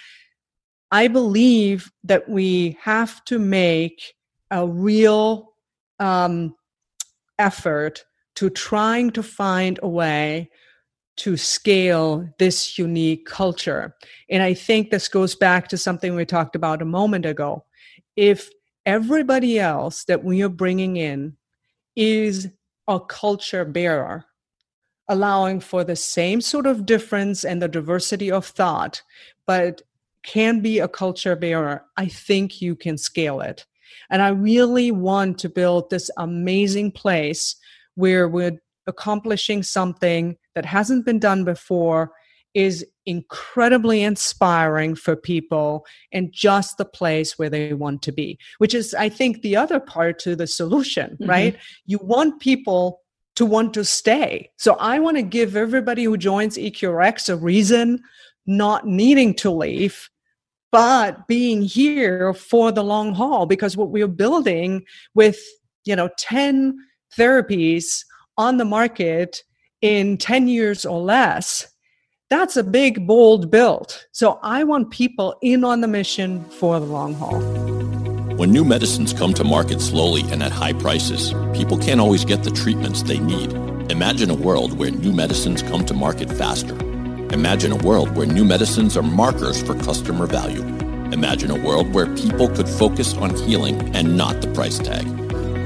I 0.92 1.08
believe 1.08 1.92
that 2.04 2.30
we 2.30 2.78
have 2.82 3.24
to 3.26 3.40
make 3.40 4.14
a 4.52 4.68
real 4.68 5.54
um, 6.00 6.56
effort 7.40 8.06
to 8.36 8.50
trying 8.50 9.12
to 9.12 9.24
find 9.24 9.80
a 9.82 9.88
way 9.88 10.50
to 11.18 11.38
scale 11.38 12.28
this 12.40 12.78
unique 12.78 13.26
culture. 13.26 13.96
And 14.30 14.44
I 14.44 14.54
think 14.54 14.90
this 14.90 15.08
goes 15.08 15.36
back 15.36 15.68
to 15.70 15.78
something 15.78 16.16
we 16.16 16.26
talked 16.26 16.56
about 16.56 16.82
a 16.82 16.86
moment 16.86 17.26
ago. 17.26 17.64
If 18.16 18.50
everybody 18.86 19.60
else 19.60 20.04
that 20.06 20.24
we 20.24 20.44
are 20.44 20.50
bringing 20.50 20.98
in 20.98 21.38
is 21.96 22.50
a 22.88 23.00
culture 23.00 23.66
bearer, 23.66 24.26
allowing 25.08 25.60
for 25.60 25.84
the 25.84 25.96
same 25.96 26.42
sort 26.42 26.66
of 26.66 26.86
difference 26.86 27.46
and 27.46 27.62
the 27.62 27.68
diversity 27.68 28.32
of 28.32 28.46
thought, 28.46 29.02
but 29.48 29.82
can 30.24 30.60
be 30.60 30.80
a 30.80 30.88
culture 30.88 31.36
bearer, 31.36 31.86
I 31.98 32.08
think 32.08 32.62
you 32.62 32.76
can 32.76 32.98
scale 32.98 33.42
it. 33.42 33.66
And 34.10 34.22
I 34.22 34.30
really 34.30 34.92
want 34.92 35.40
to 35.40 35.50
build 35.50 35.90
this 35.90 36.10
amazing 36.18 36.92
place 36.92 37.56
where 37.96 38.28
we're 38.28 38.60
accomplishing 38.88 39.64
something 39.64 40.38
that 40.56 40.66
hasn't 40.66 41.06
been 41.06 41.20
done 41.20 41.44
before 41.44 42.12
is 42.56 42.86
incredibly 43.06 44.02
inspiring 44.02 44.96
for 44.96 45.16
people 45.16 45.86
and 46.14 46.32
just 46.32 46.78
the 46.78 46.86
place 46.86 47.38
where 47.38 47.50
they 47.50 47.74
want 47.74 48.02
to 48.02 48.12
be 48.12 48.40
which 48.58 48.74
is 48.74 48.96
i 48.96 49.08
think 49.08 49.42
the 49.42 49.56
other 49.56 49.80
part 49.80 50.18
to 50.18 50.36
the 50.36 50.48
solution 50.48 51.12
mm-hmm. 51.12 51.30
right 51.30 51.58
you 51.86 52.00
want 52.02 52.40
people 52.40 53.02
to 53.36 53.46
want 53.46 53.74
to 53.74 53.84
stay 53.84 54.50
so 54.58 54.76
i 54.76 54.98
want 54.98 55.18
to 55.18 55.22
give 55.22 55.56
everybody 55.56 56.06
who 56.06 56.18
joins 56.18 56.58
eqrx 56.58 57.30
a 57.30 57.36
reason 57.36 58.02
not 58.48 58.88
needing 58.88 59.34
to 59.34 59.52
leave 59.52 60.10
but 60.72 61.28
being 61.28 61.62
here 61.62 62.34
for 62.34 62.72
the 62.72 62.84
long 62.84 63.14
haul 63.14 63.46
because 63.46 63.78
what 63.78 63.90
we're 63.90 64.08
building 64.08 64.84
with 65.14 65.40
you 65.84 65.96
know 65.96 66.10
10 66.18 66.76
therapies 67.18 68.04
on 68.38 68.58
the 68.58 68.66
market 68.66 69.44
in 69.86 70.18
10 70.18 70.48
years 70.48 70.86
or 70.86 71.00
less 71.00 71.68
that's 72.30 72.58
a 72.58 72.64
big 72.64 73.06
bold 73.06 73.52
build 73.52 74.06
so 74.12 74.40
i 74.42 74.64
want 74.64 74.90
people 74.90 75.38
in 75.42 75.64
on 75.64 75.82
the 75.82 75.88
mission 75.88 76.44
for 76.46 76.80
the 76.80 76.86
long 76.86 77.14
haul 77.14 77.40
when 78.36 78.52
new 78.52 78.66
medicines 78.66 79.14
come 79.14 79.34
to 79.34 79.44
market 79.44 79.80
slowly 79.80 80.24
and 80.32 80.42
at 80.42 80.52
high 80.52 80.74
prices 80.74 81.34
people 81.54 81.78
can't 81.78 82.02
always 82.02 82.26
get 82.26 82.44
the 82.44 82.52
treatments 82.52 83.04
they 83.04 83.20
need 83.20 83.54
imagine 83.92 84.32
a 84.32 84.36
world 84.36 84.78
where 84.80 84.90
new 84.90 85.14
medicines 85.14 85.62
come 85.62 85.86
to 85.86 85.94
market 85.94 86.30
faster 86.32 86.76
Imagine 87.32 87.74
a 87.74 87.76
world 87.76 88.16
where 88.16 88.28
new 88.28 88.46
medicines 88.46 88.96
are 88.96 89.04
markers 89.04 89.62
for 89.62 89.74
customer 89.76 90.26
value. 90.26 90.62
Imagine 91.12 91.52
a 91.52 91.60
world 91.60 91.94
where 91.94 92.06
people 92.16 92.48
could 92.48 92.70
focus 92.70 93.14
on 93.16 93.36
healing 93.36 93.94
and 93.94 94.16
not 94.16 94.42
the 94.42 94.48
price 94.54 94.78
tag. 94.78 95.06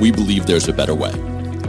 We 0.01 0.11
believe 0.11 0.47
there's 0.47 0.67
a 0.67 0.73
better 0.73 0.95
way. 0.95 1.11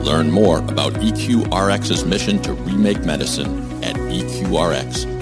Learn 0.02 0.30
more 0.30 0.58
about 0.58 0.94
EQRX's 0.94 2.04
mission 2.04 2.40
to 2.42 2.52
remake 2.52 3.04
medicine 3.04 3.84
at 3.84 3.96
EQRX.com. 3.96 5.20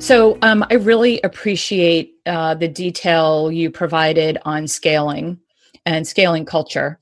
So, 0.00 0.36
um, 0.42 0.64
I 0.70 0.74
really 0.74 1.20
appreciate 1.22 2.16
uh, 2.26 2.54
the 2.54 2.68
detail 2.68 3.50
you 3.50 3.70
provided 3.70 4.38
on 4.44 4.68
scaling 4.68 5.40
and 5.86 6.06
scaling 6.06 6.44
culture. 6.44 7.00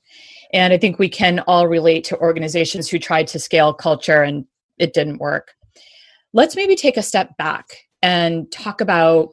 And 0.53 0.71
I 0.71 0.77
think 0.77 0.99
we 0.99 1.09
can 1.09 1.39
all 1.39 1.67
relate 1.67 2.03
to 2.05 2.17
organizations 2.19 2.87
who 2.87 2.99
tried 2.99 3.27
to 3.27 3.39
scale 3.39 3.73
culture 3.73 4.23
and 4.23 4.45
it 4.77 4.93
didn't 4.93 5.17
work. 5.17 5.51
Let's 6.31 6.55
maybe 6.55 6.75
take 6.75 6.95
a 6.95 7.03
step 7.03 7.35
back 7.37 7.65
and 8.01 8.51
talk 8.51 8.81
about 8.81 9.29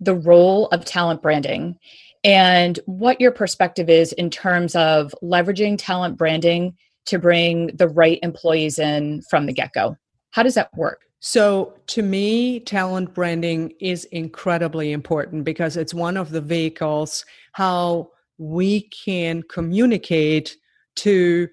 the 0.00 0.14
role 0.14 0.66
of 0.68 0.84
talent 0.84 1.22
branding 1.22 1.78
and 2.24 2.80
what 2.86 3.20
your 3.20 3.30
perspective 3.30 3.90
is 3.90 4.12
in 4.14 4.30
terms 4.30 4.74
of 4.74 5.14
leveraging 5.22 5.76
talent 5.78 6.16
branding 6.16 6.74
to 7.06 7.18
bring 7.18 7.66
the 7.76 7.88
right 7.88 8.18
employees 8.22 8.78
in 8.78 9.22
from 9.28 9.46
the 9.46 9.52
get 9.52 9.72
go. 9.74 9.96
How 10.30 10.42
does 10.42 10.54
that 10.54 10.70
work? 10.74 11.02
So, 11.20 11.74
to 11.88 12.02
me, 12.02 12.60
talent 12.60 13.14
branding 13.14 13.72
is 13.80 14.04
incredibly 14.06 14.92
important 14.92 15.44
because 15.44 15.76
it's 15.76 15.94
one 15.94 16.16
of 16.16 16.30
the 16.30 16.40
vehicles 16.40 17.24
how 17.52 18.10
we 18.36 18.82
can 18.90 19.42
communicate 19.44 20.56
to 20.96 21.48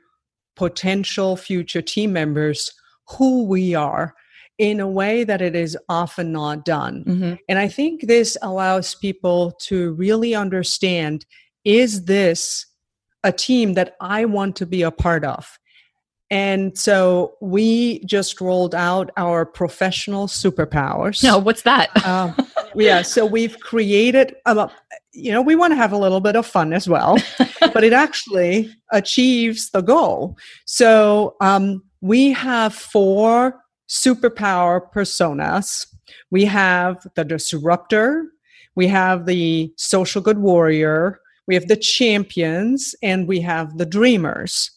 potential 0.56 1.38
future 1.38 1.82
team 1.82 2.12
members 2.12 2.74
who 3.08 3.46
we 3.46 3.74
are 3.76 4.14
in 4.62 4.80
a 4.80 4.88
way 4.88 5.24
that 5.24 5.42
it 5.42 5.56
is 5.56 5.76
often 5.90 6.32
not 6.32 6.64
done. 6.64 7.04
Mm-hmm. 7.08 7.34
And 7.50 7.58
I 7.58 7.68
think 7.68 8.06
this 8.06 8.38
allows 8.44 8.94
people 8.94 9.54
to 9.62 9.94
really 9.94 10.36
understand 10.36 11.26
is 11.66 12.06
this 12.06 12.68
a 13.24 13.32
team 13.32 13.74
that 13.74 13.96
I 14.00 14.26
want 14.26 14.56
to 14.58 14.68
be 14.68 14.84
a 14.84 14.92
part 14.92 15.26
of? 15.26 15.58
And 16.30 16.78
so 16.78 17.34
we 17.42 18.06
just 18.06 18.40
rolled 18.40 18.76
out 18.76 19.10
our 19.18 19.48
professional 19.48 20.28
superpowers. 20.28 21.24
No, 21.24 21.40
what's 21.40 21.64
that? 21.64 21.90
uh, 22.06 22.32
yeah, 22.76 23.02
so 23.02 23.26
we've 23.26 23.60
created, 23.60 24.36
uh, 24.46 24.68
you 25.12 25.32
know, 25.32 25.42
we 25.42 25.56
want 25.56 25.72
to 25.72 25.76
have 25.76 25.92
a 25.92 25.98
little 25.98 26.22
bit 26.22 26.36
of 26.36 26.46
fun 26.46 26.72
as 26.72 26.88
well, 26.88 27.18
but 27.74 27.84
it 27.84 27.94
actually 27.94 28.72
achieves 28.92 29.72
the 29.72 29.82
goal. 29.82 30.38
So 30.66 31.36
um, 31.42 31.84
we 32.00 32.32
have 32.32 32.76
four 32.76 33.61
superpower 33.92 34.82
personas. 34.94 35.86
We 36.32 36.46
have 36.46 37.06
the 37.16 37.26
disruptor, 37.26 38.26
we 38.76 38.88
have 38.88 39.26
the 39.26 39.74
social 39.76 40.22
good 40.22 40.40
warrior, 40.40 41.20
we 41.46 41.56
have 41.56 41.68
the 41.68 41.76
champions, 41.76 42.96
and 43.04 43.28
we 43.28 43.42
have 43.42 43.78
the 43.78 43.86
dreamers. 43.86 44.72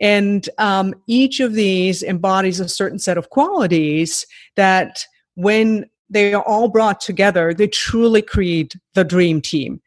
And 0.00 0.48
um, 0.56 0.94
each 1.06 1.40
of 1.40 1.52
these 1.52 2.02
embodies 2.02 2.58
a 2.58 2.68
certain 2.68 2.98
set 2.98 3.18
of 3.18 3.28
qualities 3.28 4.26
that, 4.56 5.04
when 5.34 5.84
they 6.08 6.32
are 6.32 6.42
all 6.42 6.68
brought 6.68 7.00
together, 7.00 7.52
they 7.52 7.66
truly 7.66 8.22
create 8.22 8.74
the 8.94 9.04
dream 9.04 9.42
team. 9.42 9.80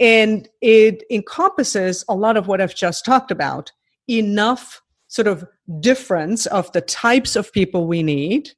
And 0.00 0.48
it 0.60 1.04
encompasses 1.10 2.04
a 2.08 2.14
lot 2.14 2.36
of 2.36 2.48
what 2.48 2.60
I've 2.60 2.74
just 2.74 3.04
talked 3.04 3.30
about 3.30 3.70
enough 4.08 4.82
sort 5.10 5.28
of 5.28 5.44
difference 5.80 6.46
of 6.46 6.72
the 6.72 6.80
types 6.80 7.36
of 7.36 7.52
people 7.52 7.86
we 7.86 8.02
need. 8.02 8.50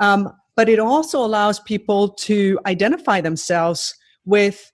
Um, 0.00 0.30
but 0.56 0.68
it 0.68 0.78
also 0.78 1.18
allows 1.24 1.58
people 1.60 2.10
to 2.10 2.60
identify 2.66 3.20
themselves 3.20 3.94
with 4.24 4.70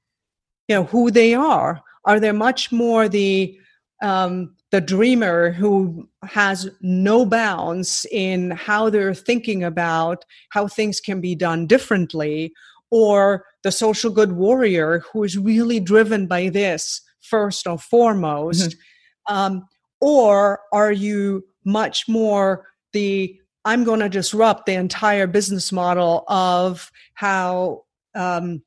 you 0.68 0.74
know 0.76 0.85
who 0.85 1.11
they 1.11 1.35
are 1.35 1.83
are 2.04 2.20
they 2.20 2.33
much 2.33 2.72
more 2.72 3.09
the 3.09 3.59
um, 4.02 4.54
the 4.70 4.80
dreamer 4.80 5.50
who 5.50 6.09
has 6.22 6.70
no 6.80 7.26
bounds 7.26 8.06
in 8.11 8.52
how 8.52 8.88
they're 8.88 9.14
thinking 9.14 9.64
about 9.64 10.24
how 10.50 10.68
things 10.68 11.00
can 11.00 11.20
be 11.20 11.35
done 11.35 11.66
differently, 11.66 12.52
or 12.90 13.44
the 13.62 13.72
social 13.72 14.11
good 14.11 14.33
warrior 14.33 15.02
who 15.12 15.24
is 15.24 15.37
really 15.37 15.80
driven 15.80 16.26
by 16.26 16.48
this 16.48 17.02
first 17.20 17.66
or 17.66 17.78
foremost? 17.78 18.70
Mm-hmm. 18.70 19.35
Um, 19.35 19.68
or 20.00 20.60
are 20.72 20.92
you 20.92 21.44
much 21.64 22.08
more 22.08 22.66
the 22.92 23.36
I'm 23.64 23.84
going 23.84 24.00
to 24.00 24.08
disrupt 24.08 24.64
the 24.64 24.74
entire 24.74 25.26
business 25.26 25.70
model 25.70 26.24
of 26.28 26.90
how 27.12 27.84
um, 28.14 28.62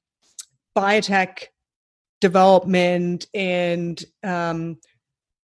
biotech 0.78 1.46
development 2.22 3.26
and 3.34 4.04
um, 4.24 4.78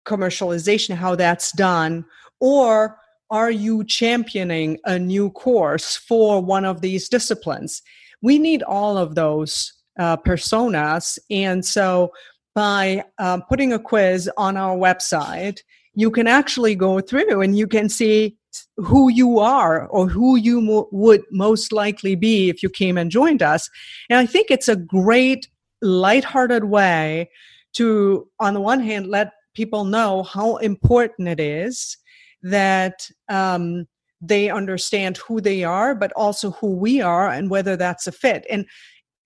commercialization, 0.06 0.96
how 0.96 1.16
that's 1.16 1.52
done, 1.52 2.06
or 2.40 2.98
are 3.30 3.52
you 3.52 3.84
championing 3.84 4.80
a 4.86 4.98
new 4.98 5.30
course 5.32 5.98
for 5.98 6.42
one 6.42 6.64
of 6.64 6.82
these 6.82 7.10
disciplines? 7.10 7.82
We 8.22 8.40
need 8.40 8.64
all 8.64 8.98
of 8.98 9.16
those 9.16 9.74
uh, 10.00 10.18
personas. 10.18 11.20
And 11.30 11.66
so 11.66 12.12
by 12.56 13.04
uh, 13.20 13.42
putting 13.42 13.74
a 13.74 13.80
quiz 13.80 14.30
on 14.38 14.58
our 14.58 14.76
website, 14.76 15.60
you 15.94 16.10
can 16.10 16.26
actually 16.26 16.76
go 16.76 17.00
through 17.02 17.42
and 17.42 17.58
you 17.58 17.68
can 17.68 17.90
see 17.90 18.38
who 18.78 19.10
you 19.10 19.40
are 19.40 19.88
or 19.88 20.08
who 20.08 20.38
you 20.38 20.62
mo- 20.62 20.88
would 20.92 21.24
most 21.32 21.74
likely 21.74 22.16
be 22.16 22.50
if 22.50 22.64
you 22.64 22.70
came 22.70 22.98
and 22.98 23.12
joined 23.12 23.44
us. 23.44 23.70
And 24.10 24.18
I 24.18 24.26
think 24.26 24.50
it's 24.50 24.70
a 24.70 24.76
great, 24.76 25.50
lighthearted 25.82 26.64
way 26.64 27.30
to, 27.74 28.28
on 28.40 28.54
the 28.54 28.62
one 28.62 28.80
hand, 28.80 29.08
let 29.08 29.34
people 29.54 29.84
know 29.84 30.24
how 30.24 30.56
important 30.58 31.28
it 31.28 31.40
is 31.40 31.98
that 32.42 33.10
um, 33.28 33.86
they 34.22 34.50
understand 34.50 35.18
who 35.18 35.42
they 35.42 35.64
are, 35.64 35.94
but 35.94 36.12
also 36.14 36.52
who 36.52 36.76
we 36.76 37.02
are 37.02 37.30
and 37.30 37.50
whether 37.50 37.76
that's 37.76 38.08
a 38.08 38.12
fit. 38.12 38.46
And 38.50 38.66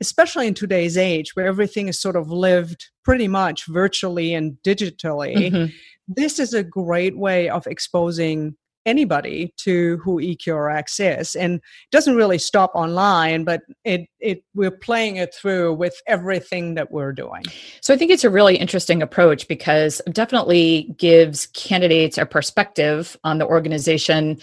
especially 0.01 0.47
in 0.47 0.53
today's 0.53 0.97
age 0.97 1.35
where 1.35 1.47
everything 1.47 1.87
is 1.87 1.99
sort 1.99 2.15
of 2.15 2.31
lived 2.31 2.89
pretty 3.03 3.27
much 3.27 3.65
virtually 3.65 4.33
and 4.33 4.57
digitally, 4.65 5.35
mm-hmm. 5.35 5.73
this 6.07 6.39
is 6.39 6.53
a 6.53 6.63
great 6.63 7.17
way 7.17 7.49
of 7.49 7.67
exposing 7.67 8.55
anybody 8.85 9.53
to 9.57 9.97
who 10.03 10.21
EQRX 10.21 11.19
is. 11.19 11.35
And 11.35 11.55
it 11.55 11.91
doesn't 11.91 12.15
really 12.15 12.37
stop 12.37 12.71
online, 12.73 13.43
but 13.43 13.61
it, 13.83 14.07
it 14.19 14.43
we're 14.55 14.71
playing 14.71 15.17
it 15.17 15.33
through 15.33 15.73
with 15.73 15.95
everything 16.07 16.75
that 16.75 16.91
we're 16.91 17.11
doing. 17.11 17.43
So 17.81 17.93
I 17.93 17.97
think 17.97 18.09
it's 18.09 18.23
a 18.23 18.29
really 18.29 18.55
interesting 18.55 19.01
approach 19.01 19.47
because 19.47 20.01
it 20.07 20.13
definitely 20.13 20.93
gives 20.97 21.47
candidates 21.47 22.17
a 22.17 22.25
perspective 22.25 23.17
on 23.23 23.37
the 23.37 23.45
organization 23.45 24.39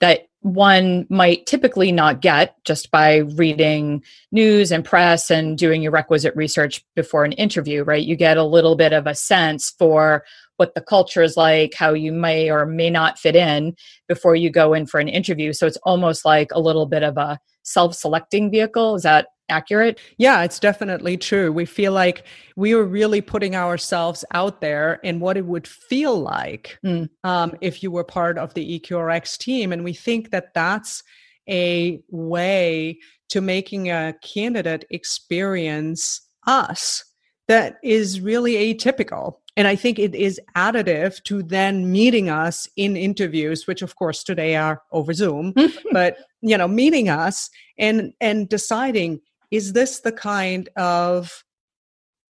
that 0.00 0.29
one 0.42 1.06
might 1.10 1.44
typically 1.44 1.92
not 1.92 2.22
get 2.22 2.56
just 2.64 2.90
by 2.90 3.18
reading 3.18 4.02
news 4.32 4.72
and 4.72 4.84
press 4.84 5.30
and 5.30 5.58
doing 5.58 5.82
your 5.82 5.92
requisite 5.92 6.34
research 6.34 6.84
before 6.96 7.24
an 7.24 7.32
interview, 7.32 7.84
right? 7.84 8.06
You 8.06 8.16
get 8.16 8.38
a 8.38 8.44
little 8.44 8.74
bit 8.74 8.94
of 8.94 9.06
a 9.06 9.14
sense 9.14 9.74
for 9.78 10.24
what 10.56 10.74
the 10.74 10.80
culture 10.80 11.22
is 11.22 11.36
like, 11.36 11.74
how 11.74 11.92
you 11.92 12.12
may 12.12 12.50
or 12.50 12.64
may 12.64 12.88
not 12.90 13.18
fit 13.18 13.36
in 13.36 13.74
before 14.08 14.34
you 14.34 14.50
go 14.50 14.72
in 14.72 14.86
for 14.86 14.98
an 14.98 15.08
interview. 15.08 15.52
So 15.52 15.66
it's 15.66 15.78
almost 15.84 16.24
like 16.24 16.50
a 16.52 16.60
little 16.60 16.86
bit 16.86 17.02
of 17.02 17.18
a 17.18 17.38
self 17.62 17.94
selecting 17.94 18.50
vehicle. 18.50 18.94
Is 18.94 19.02
that 19.02 19.28
accurate? 19.50 20.00
Yeah, 20.16 20.42
it's 20.42 20.58
definitely 20.58 21.16
true. 21.16 21.52
We 21.52 21.66
feel 21.66 21.92
like 21.92 22.24
we 22.56 22.72
are 22.72 22.84
really 22.84 23.20
putting 23.20 23.54
ourselves 23.54 24.24
out 24.32 24.60
there 24.60 25.00
and 25.04 25.20
what 25.20 25.36
it 25.36 25.44
would 25.44 25.66
feel 25.66 26.18
like 26.18 26.78
mm. 26.84 27.08
um, 27.24 27.54
if 27.60 27.82
you 27.82 27.90
were 27.90 28.04
part 28.04 28.38
of 28.38 28.54
the 28.54 28.80
EQRX 28.80 29.36
team. 29.38 29.72
And 29.72 29.84
we 29.84 29.92
think 29.92 30.30
that 30.30 30.54
that's 30.54 31.02
a 31.48 32.00
way 32.08 32.98
to 33.30 33.40
making 33.40 33.90
a 33.90 34.14
candidate 34.22 34.84
experience 34.90 36.20
us 36.46 37.04
that 37.48 37.78
is 37.82 38.20
really 38.20 38.54
atypical. 38.54 39.34
And 39.56 39.66
I 39.66 39.74
think 39.74 39.98
it 39.98 40.14
is 40.14 40.40
additive 40.56 41.22
to 41.24 41.42
then 41.42 41.90
meeting 41.90 42.30
us 42.30 42.68
in 42.76 42.96
interviews, 42.96 43.66
which 43.66 43.82
of 43.82 43.96
course 43.96 44.22
today 44.22 44.56
are 44.56 44.82
over 44.92 45.12
Zoom, 45.12 45.54
but 45.92 46.16
you 46.42 46.56
know, 46.56 46.68
meeting 46.68 47.08
us 47.08 47.50
and 47.78 48.12
and 48.20 48.48
deciding 48.48 49.20
is 49.50 49.72
this 49.72 50.00
the 50.00 50.12
kind 50.12 50.68
of 50.76 51.44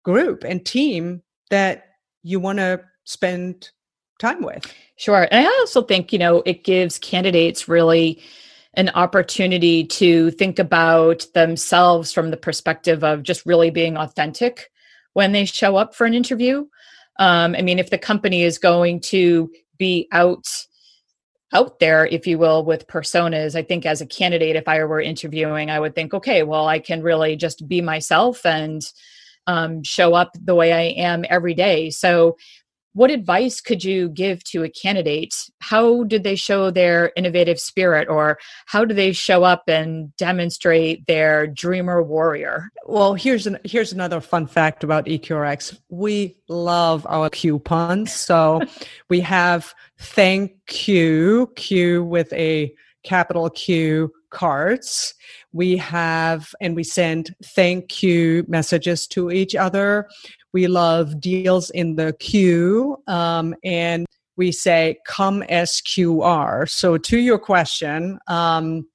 group 0.05 0.45
and 0.45 0.65
team 0.65 1.23
that 1.51 1.85
you 2.23 2.41
want 2.41 2.59
to 2.59 2.81
spend 3.05 3.71
time 4.19 4.43
with? 4.43 4.73
Sure. 4.97 5.27
And 5.31 5.47
I 5.47 5.49
also 5.61 5.83
think, 5.83 6.13
you 6.13 6.19
know, 6.19 6.43
it 6.47 6.65
gives 6.65 6.99
candidates 6.99 7.69
really 7.69 8.23
an 8.75 8.91
opportunity 8.91 9.85
to 9.85 10.31
think 10.33 10.59
about 10.59 11.27
themselves 11.35 12.13
from 12.13 12.31
the 12.31 12.37
perspective 12.37 13.03
of 13.03 13.23
just 13.23 13.45
really 13.45 13.71
being 13.71 13.97
authentic 13.97 14.71
when 15.15 15.33
they 15.33 15.45
show 15.45 15.77
up 15.77 15.95
for 15.95 16.07
an 16.07 16.15
interview. 16.15 16.67
Um, 17.19 17.55
I 17.57 17.63
mean, 17.63 17.79
if 17.79 17.91
the 17.91 17.99
company 17.99 18.43
is 18.43 18.59
going 18.59 19.01
to 19.01 19.51
be 19.77 20.09
out 20.13 20.45
out 21.53 21.81
there, 21.81 22.07
if 22.07 22.27
you 22.27 22.39
will, 22.39 22.65
with 22.65 22.87
personas. 22.87 23.55
I 23.55 23.63
think 23.63 23.85
as 23.85 24.01
a 24.01 24.07
candidate, 24.07 24.57
if 24.57 24.69
I 24.69 24.83
were 24.85 25.01
interviewing, 25.01 25.71
I 25.71 25.81
would 25.81 25.95
think, 25.95 26.15
okay, 26.15 26.43
well, 26.43 26.69
I 26.69 26.79
can 26.79 27.03
really 27.03 27.37
just 27.37 27.67
be 27.67 27.81
myself 27.81 28.47
and 28.47 28.83
um, 29.47 29.83
show 29.83 30.15
up 30.15 30.33
the 30.41 30.55
way 30.55 30.73
I 30.73 31.01
am 31.01 31.25
every 31.29 31.55
day. 31.55 31.91
So 31.91 32.37
what 32.93 33.11
advice 33.11 33.61
could 33.61 33.85
you 33.85 34.09
give 34.09 34.43
to 34.45 34.65
a 34.65 34.69
candidate? 34.69 35.35
How 35.61 36.05
did 36.05 36.25
they 36.25 36.35
show 36.37 36.71
their 36.71 37.13
innovative 37.17 37.61
spirit 37.61 38.09
or 38.09 38.39
how 38.67 38.85
do 38.85 38.95
they 38.95 39.13
show 39.13 39.45
up 39.45 39.65
and 39.69 40.15
demonstrate 40.17 41.07
their 41.07 41.47
dreamer 41.47 42.03
warrior? 42.03 42.71
Well 42.87 43.15
here's 43.15 43.47
an 43.47 43.59
here's 43.65 43.93
another 43.93 44.21
fun 44.21 44.47
fact 44.47 44.83
about 44.83 45.07
eqrx 45.07 45.79
we 45.89 46.37
love 46.49 47.07
our 47.09 47.31
Q 47.31 47.59
puns 47.59 48.13
so 48.13 48.61
we 49.09 49.21
have 49.21 49.73
thank 49.99 50.89
you 50.89 51.53
q 51.57 52.05
with 52.05 52.33
a 52.33 52.73
capital 53.03 53.49
q 53.51 54.13
cards. 54.31 55.15
We 55.53 55.77
have 55.77 56.55
and 56.61 56.77
we 56.77 56.85
send 56.85 57.35
thank 57.45 58.03
you 58.03 58.45
messages 58.49 59.07
to 59.09 59.31
each 59.31 59.55
other 59.55 60.09
we 60.53 60.67
love 60.67 61.21
deals 61.21 61.71
in 61.71 61.97
the 61.97 62.13
queue. 62.15 63.03
Um, 63.07 63.55
and 63.65 64.07
we 64.37 64.53
say, 64.53 64.99
come 65.07 65.43
SQR. 65.43 66.69
So, 66.69 66.97
to 66.97 67.19
your 67.19 67.39
question, 67.39 68.19
um, 68.27 68.87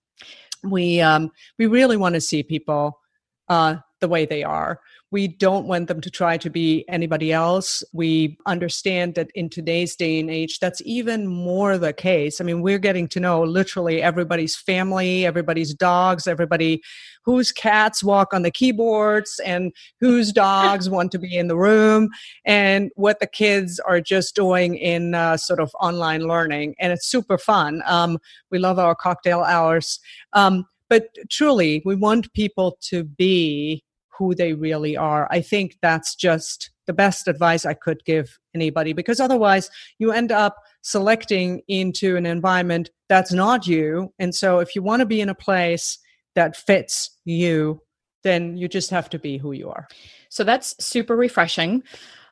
we, 0.63 1.02
um, 1.02 1.32
we 1.60 1.68
really 1.68 1.98
want 1.98 2.15
to 2.15 2.22
see 2.22 2.41
people 2.41 3.00
uh, 3.48 3.76
the 4.06 4.10
way 4.10 4.24
they 4.24 4.44
are. 4.44 4.80
We 5.10 5.28
don't 5.28 5.65
want 5.65 5.88
them 5.88 6.00
to 6.02 6.12
try 6.12 6.38
to 6.38 6.50
be 6.50 6.86
anybody 6.88 7.34
else. 7.34 7.84
We 7.91 8.38
understand 8.46 9.15
that 9.15 9.30
in 9.34 9.50
today's 9.50 9.96
day 9.96 10.20
and 10.20 10.30
age, 10.30 10.60
that's 10.60 10.82
even 10.86 11.26
more 11.26 11.80
the 11.80 11.91
case. 11.94 12.39
I 12.39 12.44
mean, 12.44 12.62
we're 12.62 12.78
getting 12.78 13.08
to 13.10 13.20
know 13.20 13.41
literally 13.41 14.04
everybody's 14.04 14.56
family, 14.56 15.26
everybody's 15.26 15.74
dogs, 15.74 16.28
everybody 16.28 16.84
whose 17.24 17.52
cats 17.52 18.04
walk 18.04 18.32
on 18.32 18.44
the 18.44 18.52
keyboards 18.52 19.39
and 19.44 19.74
whose 20.00 20.32
dogs 20.32 20.88
want 20.88 21.12
to 21.13 21.20
be 21.20 21.36
in 21.36 21.48
the 21.48 21.58
room 21.58 22.10
and 22.46 22.91
what 22.96 23.20
the 23.20 23.28
kids 23.28 23.80
are 23.80 24.02
just 24.02 24.36
doing 24.36 24.76
in 24.76 25.15
uh, 25.15 25.36
sort 25.36 25.60
of 25.60 25.72
online 25.80 26.28
learning. 26.28 26.76
And 26.80 26.94
it's 26.94 27.08
super 27.08 27.39
fun. 27.39 27.82
Um, 27.88 28.20
we 28.52 28.60
love 28.60 28.78
our 28.78 28.94
cocktail 28.94 29.41
hours. 29.41 30.00
Um, 30.34 30.68
but 30.89 31.08
truly, 31.32 31.82
we 31.84 31.96
want 31.96 32.32
people 32.34 32.78
to 32.89 33.04
be 33.04 33.84
who 34.17 34.36
they 34.36 34.54
really 34.54 34.95
are. 34.97 35.28
I 35.32 35.41
think 35.41 35.78
that's 35.82 36.15
just 36.15 36.71
the 36.88 36.93
best 36.93 37.28
advice 37.28 37.65
I 37.65 37.73
could 37.73 38.04
give 38.06 38.38
anybody 38.54 38.93
because 38.93 39.19
otherwise 39.19 39.69
you 39.97 40.12
end 40.12 40.32
up 40.32 40.58
selecting 40.82 41.62
into 41.67 42.15
an 42.15 42.25
environment 42.25 42.89
that's 43.10 43.34
not 43.34 43.67
you. 43.67 44.13
And 44.19 44.34
so 44.34 44.60
if 44.60 44.75
you 44.75 44.82
want 44.82 44.99
to 44.99 45.06
be 45.06 45.21
in 45.21 45.30
a 45.30 45.36
place 45.36 45.97
that 46.36 46.56
fits 46.56 47.10
you, 47.25 47.82
then 48.23 48.58
you 48.58 48.67
just 48.67 48.89
have 48.89 49.10
to 49.12 49.19
be 49.19 49.38
who 49.38 49.51
you 49.51 49.69
are. 49.69 49.88
So 50.30 50.43
that's 50.43 50.75
super 50.84 51.15
refreshing. 51.15 51.84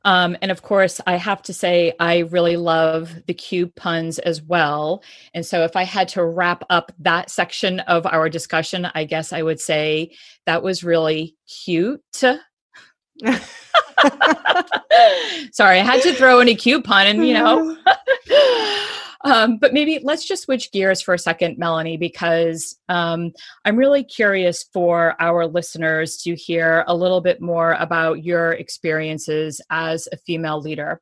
Um, 0.06 0.36
and 0.42 0.52
of 0.52 0.62
course, 0.62 1.00
I 1.08 1.16
have 1.16 1.42
to 1.44 1.54
say, 1.54 1.94
I 2.00 2.20
really 2.20 2.58
love 2.58 3.14
the 3.28 3.34
Q 3.34 3.68
puns 3.68 4.20
as 4.20 4.42
well. 4.42 5.04
And 5.34 5.46
so, 5.46 5.64
if 5.64 5.76
I 5.76 5.84
had 5.84 6.08
to 6.10 6.26
wrap 6.26 6.64
up 6.70 6.92
that 7.00 7.30
section 7.30 7.80
of 7.82 8.06
our 8.06 8.30
discussion, 8.30 8.88
I 8.94 9.06
guess 9.06 9.32
I 9.32 9.42
would 9.42 9.60
say 9.60 10.16
that 10.46 10.64
was 10.64 10.84
really 10.84 11.36
cute. 11.48 12.02
Sorry, 15.52 15.80
I 15.80 15.84
had 15.84 16.02
to 16.02 16.14
throw 16.14 16.40
in 16.40 16.50
a 16.50 16.56
Q 16.56 16.82
pun, 16.82 17.08
and 17.08 17.26
you 17.28 17.34
know. 17.34 17.78
Um, 19.24 19.58
but 19.58 19.74
maybe 19.74 20.00
let's 20.04 20.26
just 20.28 20.44
switch 20.44 20.72
gears 20.72 21.02
for 21.02 21.14
a 21.14 21.20
second, 21.20 21.58
Melanie, 21.58 21.96
because 21.98 22.78
um, 22.90 23.32
I'm 23.64 23.78
really 23.78 24.04
curious 24.04 24.64
for 24.74 25.16
our 25.20 25.48
listeners 25.48 26.18
to 26.24 26.36
hear 26.36 26.84
a 26.88 26.96
little 26.96 27.22
bit 27.22 27.40
more 27.40 27.74
about 27.74 28.24
your 28.24 28.52
experiences 28.52 29.62
as 29.70 30.10
a 30.12 30.18
female 30.18 30.60
leader. 30.60 31.02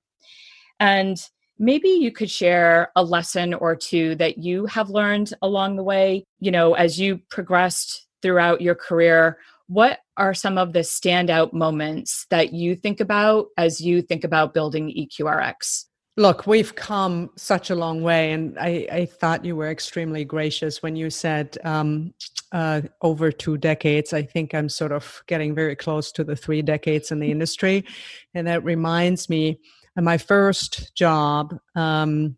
And 0.79 1.17
maybe 1.57 1.89
you 1.89 2.11
could 2.11 2.29
share 2.29 2.91
a 2.95 3.03
lesson 3.03 3.53
or 3.55 3.75
two 3.75 4.15
that 4.15 4.37
you 4.37 4.67
have 4.67 4.89
learned 4.89 5.33
along 5.41 5.75
the 5.75 5.83
way, 5.83 6.25
you 6.39 6.51
know, 6.51 6.73
as 6.75 6.99
you 6.99 7.19
progressed 7.29 8.07
throughout 8.21 8.61
your 8.61 8.75
career. 8.75 9.39
What 9.67 9.99
are 10.17 10.33
some 10.33 10.57
of 10.57 10.73
the 10.73 10.79
standout 10.79 11.53
moments 11.53 12.27
that 12.29 12.53
you 12.53 12.75
think 12.75 12.99
about 12.99 13.47
as 13.57 13.79
you 13.79 14.01
think 14.01 14.23
about 14.23 14.53
building 14.53 14.89
EQRX? 14.89 15.85
Look, 16.17 16.45
we've 16.45 16.75
come 16.75 17.29
such 17.37 17.69
a 17.69 17.75
long 17.75 18.01
way, 18.01 18.33
and 18.33 18.59
I, 18.59 18.85
I 18.91 19.05
thought 19.05 19.45
you 19.45 19.55
were 19.55 19.69
extremely 19.69 20.25
gracious 20.25 20.83
when 20.83 20.97
you 20.97 21.09
said 21.09 21.57
um, 21.63 22.13
uh, 22.51 22.81
over 23.01 23.31
two 23.31 23.57
decades. 23.57 24.11
I 24.11 24.23
think 24.23 24.53
I'm 24.53 24.67
sort 24.67 24.91
of 24.91 25.23
getting 25.27 25.55
very 25.55 25.75
close 25.75 26.11
to 26.13 26.25
the 26.25 26.35
three 26.35 26.61
decades 26.61 27.11
in 27.11 27.19
the 27.19 27.31
industry, 27.31 27.85
and 28.33 28.45
that 28.47 28.63
reminds 28.63 29.29
me. 29.29 29.59
My 29.97 30.17
first 30.17 30.95
job, 30.95 31.57
um, 31.75 32.37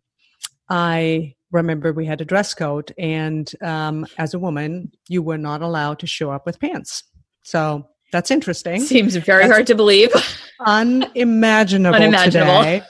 I 0.68 1.34
remember 1.50 1.92
we 1.92 2.06
had 2.06 2.20
a 2.20 2.24
dress 2.24 2.54
code, 2.54 2.94
and 2.96 3.50
um, 3.60 4.06
as 4.18 4.34
a 4.34 4.38
woman, 4.38 4.92
you 5.08 5.20
were 5.20 5.38
not 5.38 5.62
allowed 5.62 5.98
to 6.00 6.06
show 6.06 6.30
up 6.30 6.46
with 6.46 6.60
pants. 6.60 7.02
So 7.42 7.88
that's 8.12 8.30
interesting. 8.30 8.80
Seems 8.82 9.16
very 9.16 9.44
that's 9.44 9.52
hard 9.52 9.66
to 9.66 9.74
believe. 9.74 10.10
Unimaginable, 10.60 11.96
unimaginable. 12.00 12.58
today 12.58 12.82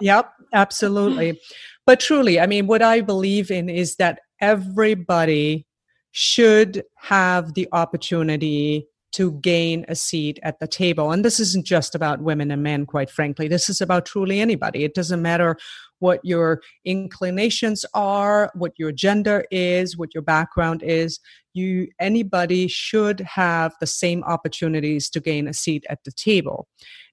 yep, 0.00 0.32
absolutely. 0.52 1.40
But 1.86 2.00
truly, 2.00 2.38
I 2.38 2.46
mean, 2.46 2.66
what 2.66 2.82
I 2.82 3.00
believe 3.00 3.50
in 3.50 3.68
is 3.68 3.96
that 3.96 4.20
everybody 4.40 5.66
should 6.12 6.84
have 6.96 7.54
the 7.54 7.68
opportunity 7.72 8.86
to 9.12 9.32
gain 9.40 9.84
a 9.88 9.94
seat 9.94 10.38
at 10.42 10.58
the 10.58 10.66
table. 10.66 11.12
And 11.12 11.24
this 11.24 11.38
isn't 11.38 11.66
just 11.66 11.94
about 11.94 12.22
women 12.22 12.50
and 12.50 12.62
men, 12.62 12.86
quite 12.86 13.10
frankly. 13.10 13.46
This 13.46 13.68
is 13.68 13.80
about 13.80 14.06
truly 14.06 14.40
anybody. 14.40 14.84
It 14.84 14.94
doesn't 14.94 15.20
matter 15.20 15.56
what 15.98 16.20
your 16.24 16.62
inclinations 16.84 17.84
are, 17.94 18.50
what 18.54 18.72
your 18.76 18.90
gender 18.90 19.44
is, 19.50 19.96
what 19.96 20.14
your 20.14 20.22
background 20.22 20.82
is. 20.82 21.20
You 21.54 21.88
anybody 22.00 22.68
should 22.68 23.20
have 23.20 23.74
the 23.80 23.86
same 23.86 24.24
opportunities 24.24 25.10
to 25.10 25.20
gain 25.20 25.46
a 25.46 25.54
seat 25.54 25.84
at 25.90 26.02
the 26.04 26.12
table. 26.12 26.66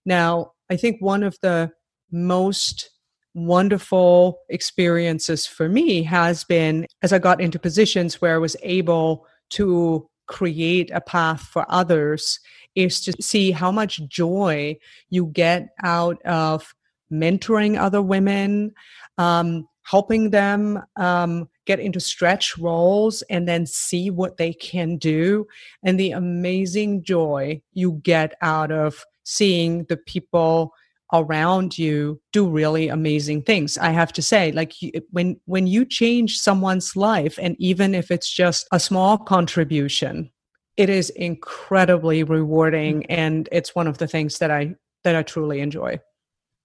Now, 0.06 0.54
I 0.70 0.78
think 0.78 1.02
one 1.02 1.24
of 1.24 1.38
the 1.42 1.72
most 2.12 2.90
wonderful 3.34 4.40
experiences 4.50 5.46
for 5.46 5.70
me 5.70 6.04
has 6.04 6.44
been 6.44 6.86
as 7.02 7.14
I 7.14 7.20
got 7.20 7.42
into 7.42 7.60
positions 7.60 8.22
where 8.22 8.36
I 8.36 8.40
was 8.40 8.56
able 8.64 9.26
to 9.52 10.10
create 10.28 10.92
a 10.94 11.02
path 11.02 11.42
for 11.42 11.66
others 11.70 12.40
is 12.76 13.02
to 13.02 13.14
see 13.22 13.52
how 13.52 13.72
much 13.72 14.08
joy 14.08 14.78
you 15.10 15.28
get 15.28 15.70
out 15.84 16.22
of 16.24 16.74
mentoring 17.12 17.80
other 17.80 18.02
women, 18.02 18.72
um, 19.18 19.68
helping 19.84 20.30
them 20.30 20.80
um, 20.96 21.50
get 21.66 21.80
into 21.80 22.00
stretch 22.00 22.58
roles 22.58 23.24
and 23.24 23.48
then 23.48 23.66
see 23.66 24.12
what 24.12 24.38
they 24.38 24.54
can 24.54 24.98
do, 24.98 25.48
and 25.84 26.00
the 26.00 26.12
amazing 26.12 27.04
joy 27.04 27.60
you 27.74 27.94
get 28.04 28.34
out 28.42 28.72
of 28.72 29.04
seeing 29.24 29.84
the 29.86 29.98
people 29.98 30.74
around 31.14 31.78
you 31.78 32.22
do 32.34 32.48
really 32.48 32.88
amazing 32.88 33.42
things. 33.42 33.78
I 33.78 33.90
have 33.90 34.14
to 34.14 34.22
say 34.22 34.52
like 34.52 34.74
when 35.12 35.40
when 35.46 35.68
you 35.68 35.86
change 35.86 36.38
someone's 36.38 36.96
life 36.96 37.38
and 37.42 37.56
even 37.60 37.96
if 37.96 38.12
it's 38.12 38.32
just 38.32 38.68
a 38.72 38.80
small 38.80 39.18
contribution 39.18 40.32
it 40.80 40.90
is 40.90 41.10
incredibly 41.10 42.24
rewarding 42.24 43.02
mm. 43.02 43.06
and 43.10 43.50
it's 43.52 43.76
one 43.76 43.86
of 43.86 43.98
the 43.98 44.08
things 44.08 44.38
that 44.38 44.50
i 44.50 44.74
that 45.04 45.16
i 45.16 45.22
truly 45.22 45.60
enjoy. 45.60 46.00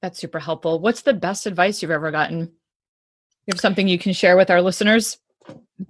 That's 0.02 0.20
super 0.20 0.38
helpful. 0.38 0.78
What's 0.80 1.02
the 1.02 1.14
best 1.14 1.46
advice 1.46 1.83
you've 1.83 1.90
ever 1.90 2.11
gotten? 2.11 2.40
You 2.40 3.52
have 3.52 3.61
something 3.61 3.88
you 3.88 3.98
can 3.98 4.12
share 4.12 4.37
with 4.37 4.50
our 4.50 4.62
listeners 4.62 5.18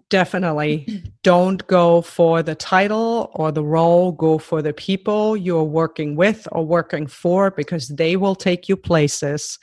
Definitely. 0.08 1.02
Don't 1.22 1.66
go 1.66 2.00
for 2.00 2.42
the 2.42 2.54
title 2.54 3.30
or 3.34 3.52
the 3.52 3.64
role, 3.64 4.12
go 4.12 4.38
for 4.38 4.62
the 4.62 4.72
people 4.72 5.36
you're 5.36 5.62
working 5.62 6.16
with 6.16 6.48
or 6.52 6.64
working 6.64 7.06
for 7.06 7.50
because 7.50 7.88
they 7.88 8.16
will 8.16 8.34
take 8.34 8.68
you 8.68 8.76
places 8.76 9.58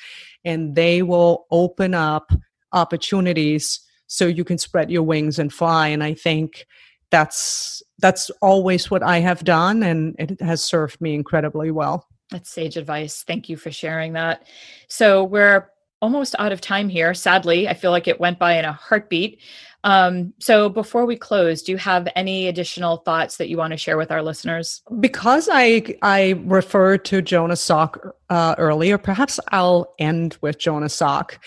and 0.46 0.76
they 0.76 1.02
will 1.02 1.46
open 1.52 1.94
up 1.94 2.32
opportunities 2.74 3.80
so 4.08 4.28
you 4.28 4.44
can 4.44 4.58
spread 4.58 4.92
your 4.92 5.04
wings 5.04 5.40
and 5.40 5.54
fly 5.54 5.88
and 5.88 6.04
I 6.04 6.14
think 6.14 6.66
that's 7.12 7.82
that's 8.00 8.30
always 8.42 8.90
what 8.90 9.04
I 9.04 9.20
have 9.20 9.44
done 9.44 9.84
and 9.84 10.16
it 10.18 10.42
has 10.42 10.64
served 10.64 11.00
me 11.02 11.14
incredibly 11.14 11.72
well. 11.72 12.08
That's 12.30 12.50
sage 12.50 12.78
advice. 12.78 13.24
Thank 13.24 13.50
you 13.50 13.58
for 13.58 13.72
sharing 13.72 14.14
that. 14.14 14.48
So 14.88 15.24
we're 15.24 15.70
almost 16.02 16.36
out 16.40 16.52
of 16.52 16.62
time 16.62 16.90
here. 16.90 17.14
Sadly, 17.14 17.68
I 17.68 17.74
feel 17.74 17.92
like 17.92 18.08
it 18.08 18.20
went 18.20 18.40
by 18.40 18.58
in 18.58 18.66
a 18.66 18.74
heartbeat. 18.74 19.40
Um, 19.84 20.34
so 20.40 20.70
before 20.70 21.06
we 21.06 21.16
close, 21.16 21.64
do 21.64 21.72
you 21.72 21.78
have 21.78 22.08
any 22.16 22.48
additional 22.48 22.98
thoughts 22.98 23.38
that 23.38 23.50
you 23.50 23.58
want 23.58 23.72
to 23.72 23.78
share 23.78 23.98
with 23.98 24.12
our 24.12 24.22
listeners? 24.22 24.82
Because 25.00 25.50
I 25.52 25.96
I 26.02 26.42
referred 26.46 27.04
to 27.06 27.22
Jonas 27.22 27.66
Salk 27.66 28.12
uh, 28.30 28.56
earlier, 28.58 28.98
perhaps 28.98 29.40
I'll 29.52 29.94
end 29.98 30.38
with 30.42 30.60
Jonas 30.60 30.96
Salk. 30.96 31.38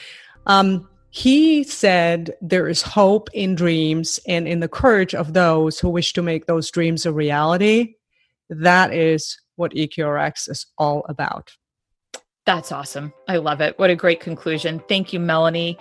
Um, 0.47 0.89
he 1.11 1.63
said 1.63 2.35
there 2.41 2.69
is 2.69 2.83
hope 2.83 3.29
in 3.33 3.55
dreams 3.55 4.19
and 4.27 4.49
in 4.49 4.59
the 4.59 4.69
courage 4.69 5.15
of 5.15 5.33
those 5.33 5.79
who 5.79 5.89
wish 5.89 6.13
to 6.15 6.23
make 6.23 6.47
those 6.47 6.73
dreams 6.73 7.07
a 7.07 7.13
reality. 7.13 7.95
That 8.51 8.93
is 8.93 9.39
what 9.55 9.73
EQRX 9.75 10.51
is 10.51 10.67
all 10.77 11.07
about. 11.09 11.53
That's 12.47 12.73
awesome. 12.73 13.15
I 13.27 13.39
love 13.39 13.63
it. 13.63 13.79
What 13.79 13.91
a 13.91 13.97
great 13.97 14.21
conclusion. 14.21 14.83
Thank 14.89 15.13
you, 15.13 15.21
Melanie. 15.21 15.79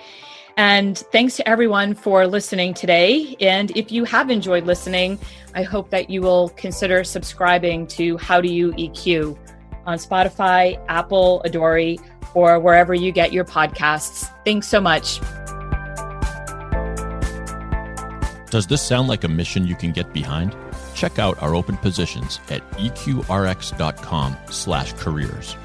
And 0.55 0.97
thanks 0.97 1.35
to 1.37 1.49
everyone 1.49 1.95
for 1.95 2.27
listening 2.27 2.73
today. 2.73 3.35
And 3.41 3.75
if 3.75 3.91
you 3.91 4.05
have 4.05 4.29
enjoyed 4.29 4.65
listening, 4.65 5.19
I 5.55 5.63
hope 5.63 5.89
that 5.89 6.09
you 6.09 6.21
will 6.21 6.49
consider 6.49 7.03
subscribing 7.03 7.87
to 7.87 8.17
How 8.17 8.39
Do 8.39 8.47
You 8.47 8.71
EQ 8.73 9.37
on 9.85 9.97
Spotify, 9.97 10.81
Apple, 10.87 11.41
Adori, 11.45 11.99
or 12.33 12.59
wherever 12.59 12.93
you 12.93 13.11
get 13.11 13.33
your 13.33 13.45
podcasts. 13.45 14.31
Thanks 14.45 14.67
so 14.67 14.79
much. 14.79 15.19
Does 18.51 18.67
this 18.67 18.83
sound 18.83 19.07
like 19.07 19.23
a 19.23 19.27
mission 19.27 19.65
you 19.65 19.75
can 19.75 19.91
get 19.91 20.13
behind? 20.13 20.55
Check 20.93 21.17
out 21.17 21.41
our 21.41 21.55
open 21.55 21.77
positions 21.77 22.39
at 22.49 22.61
eqrx.com/careers. 22.73 25.57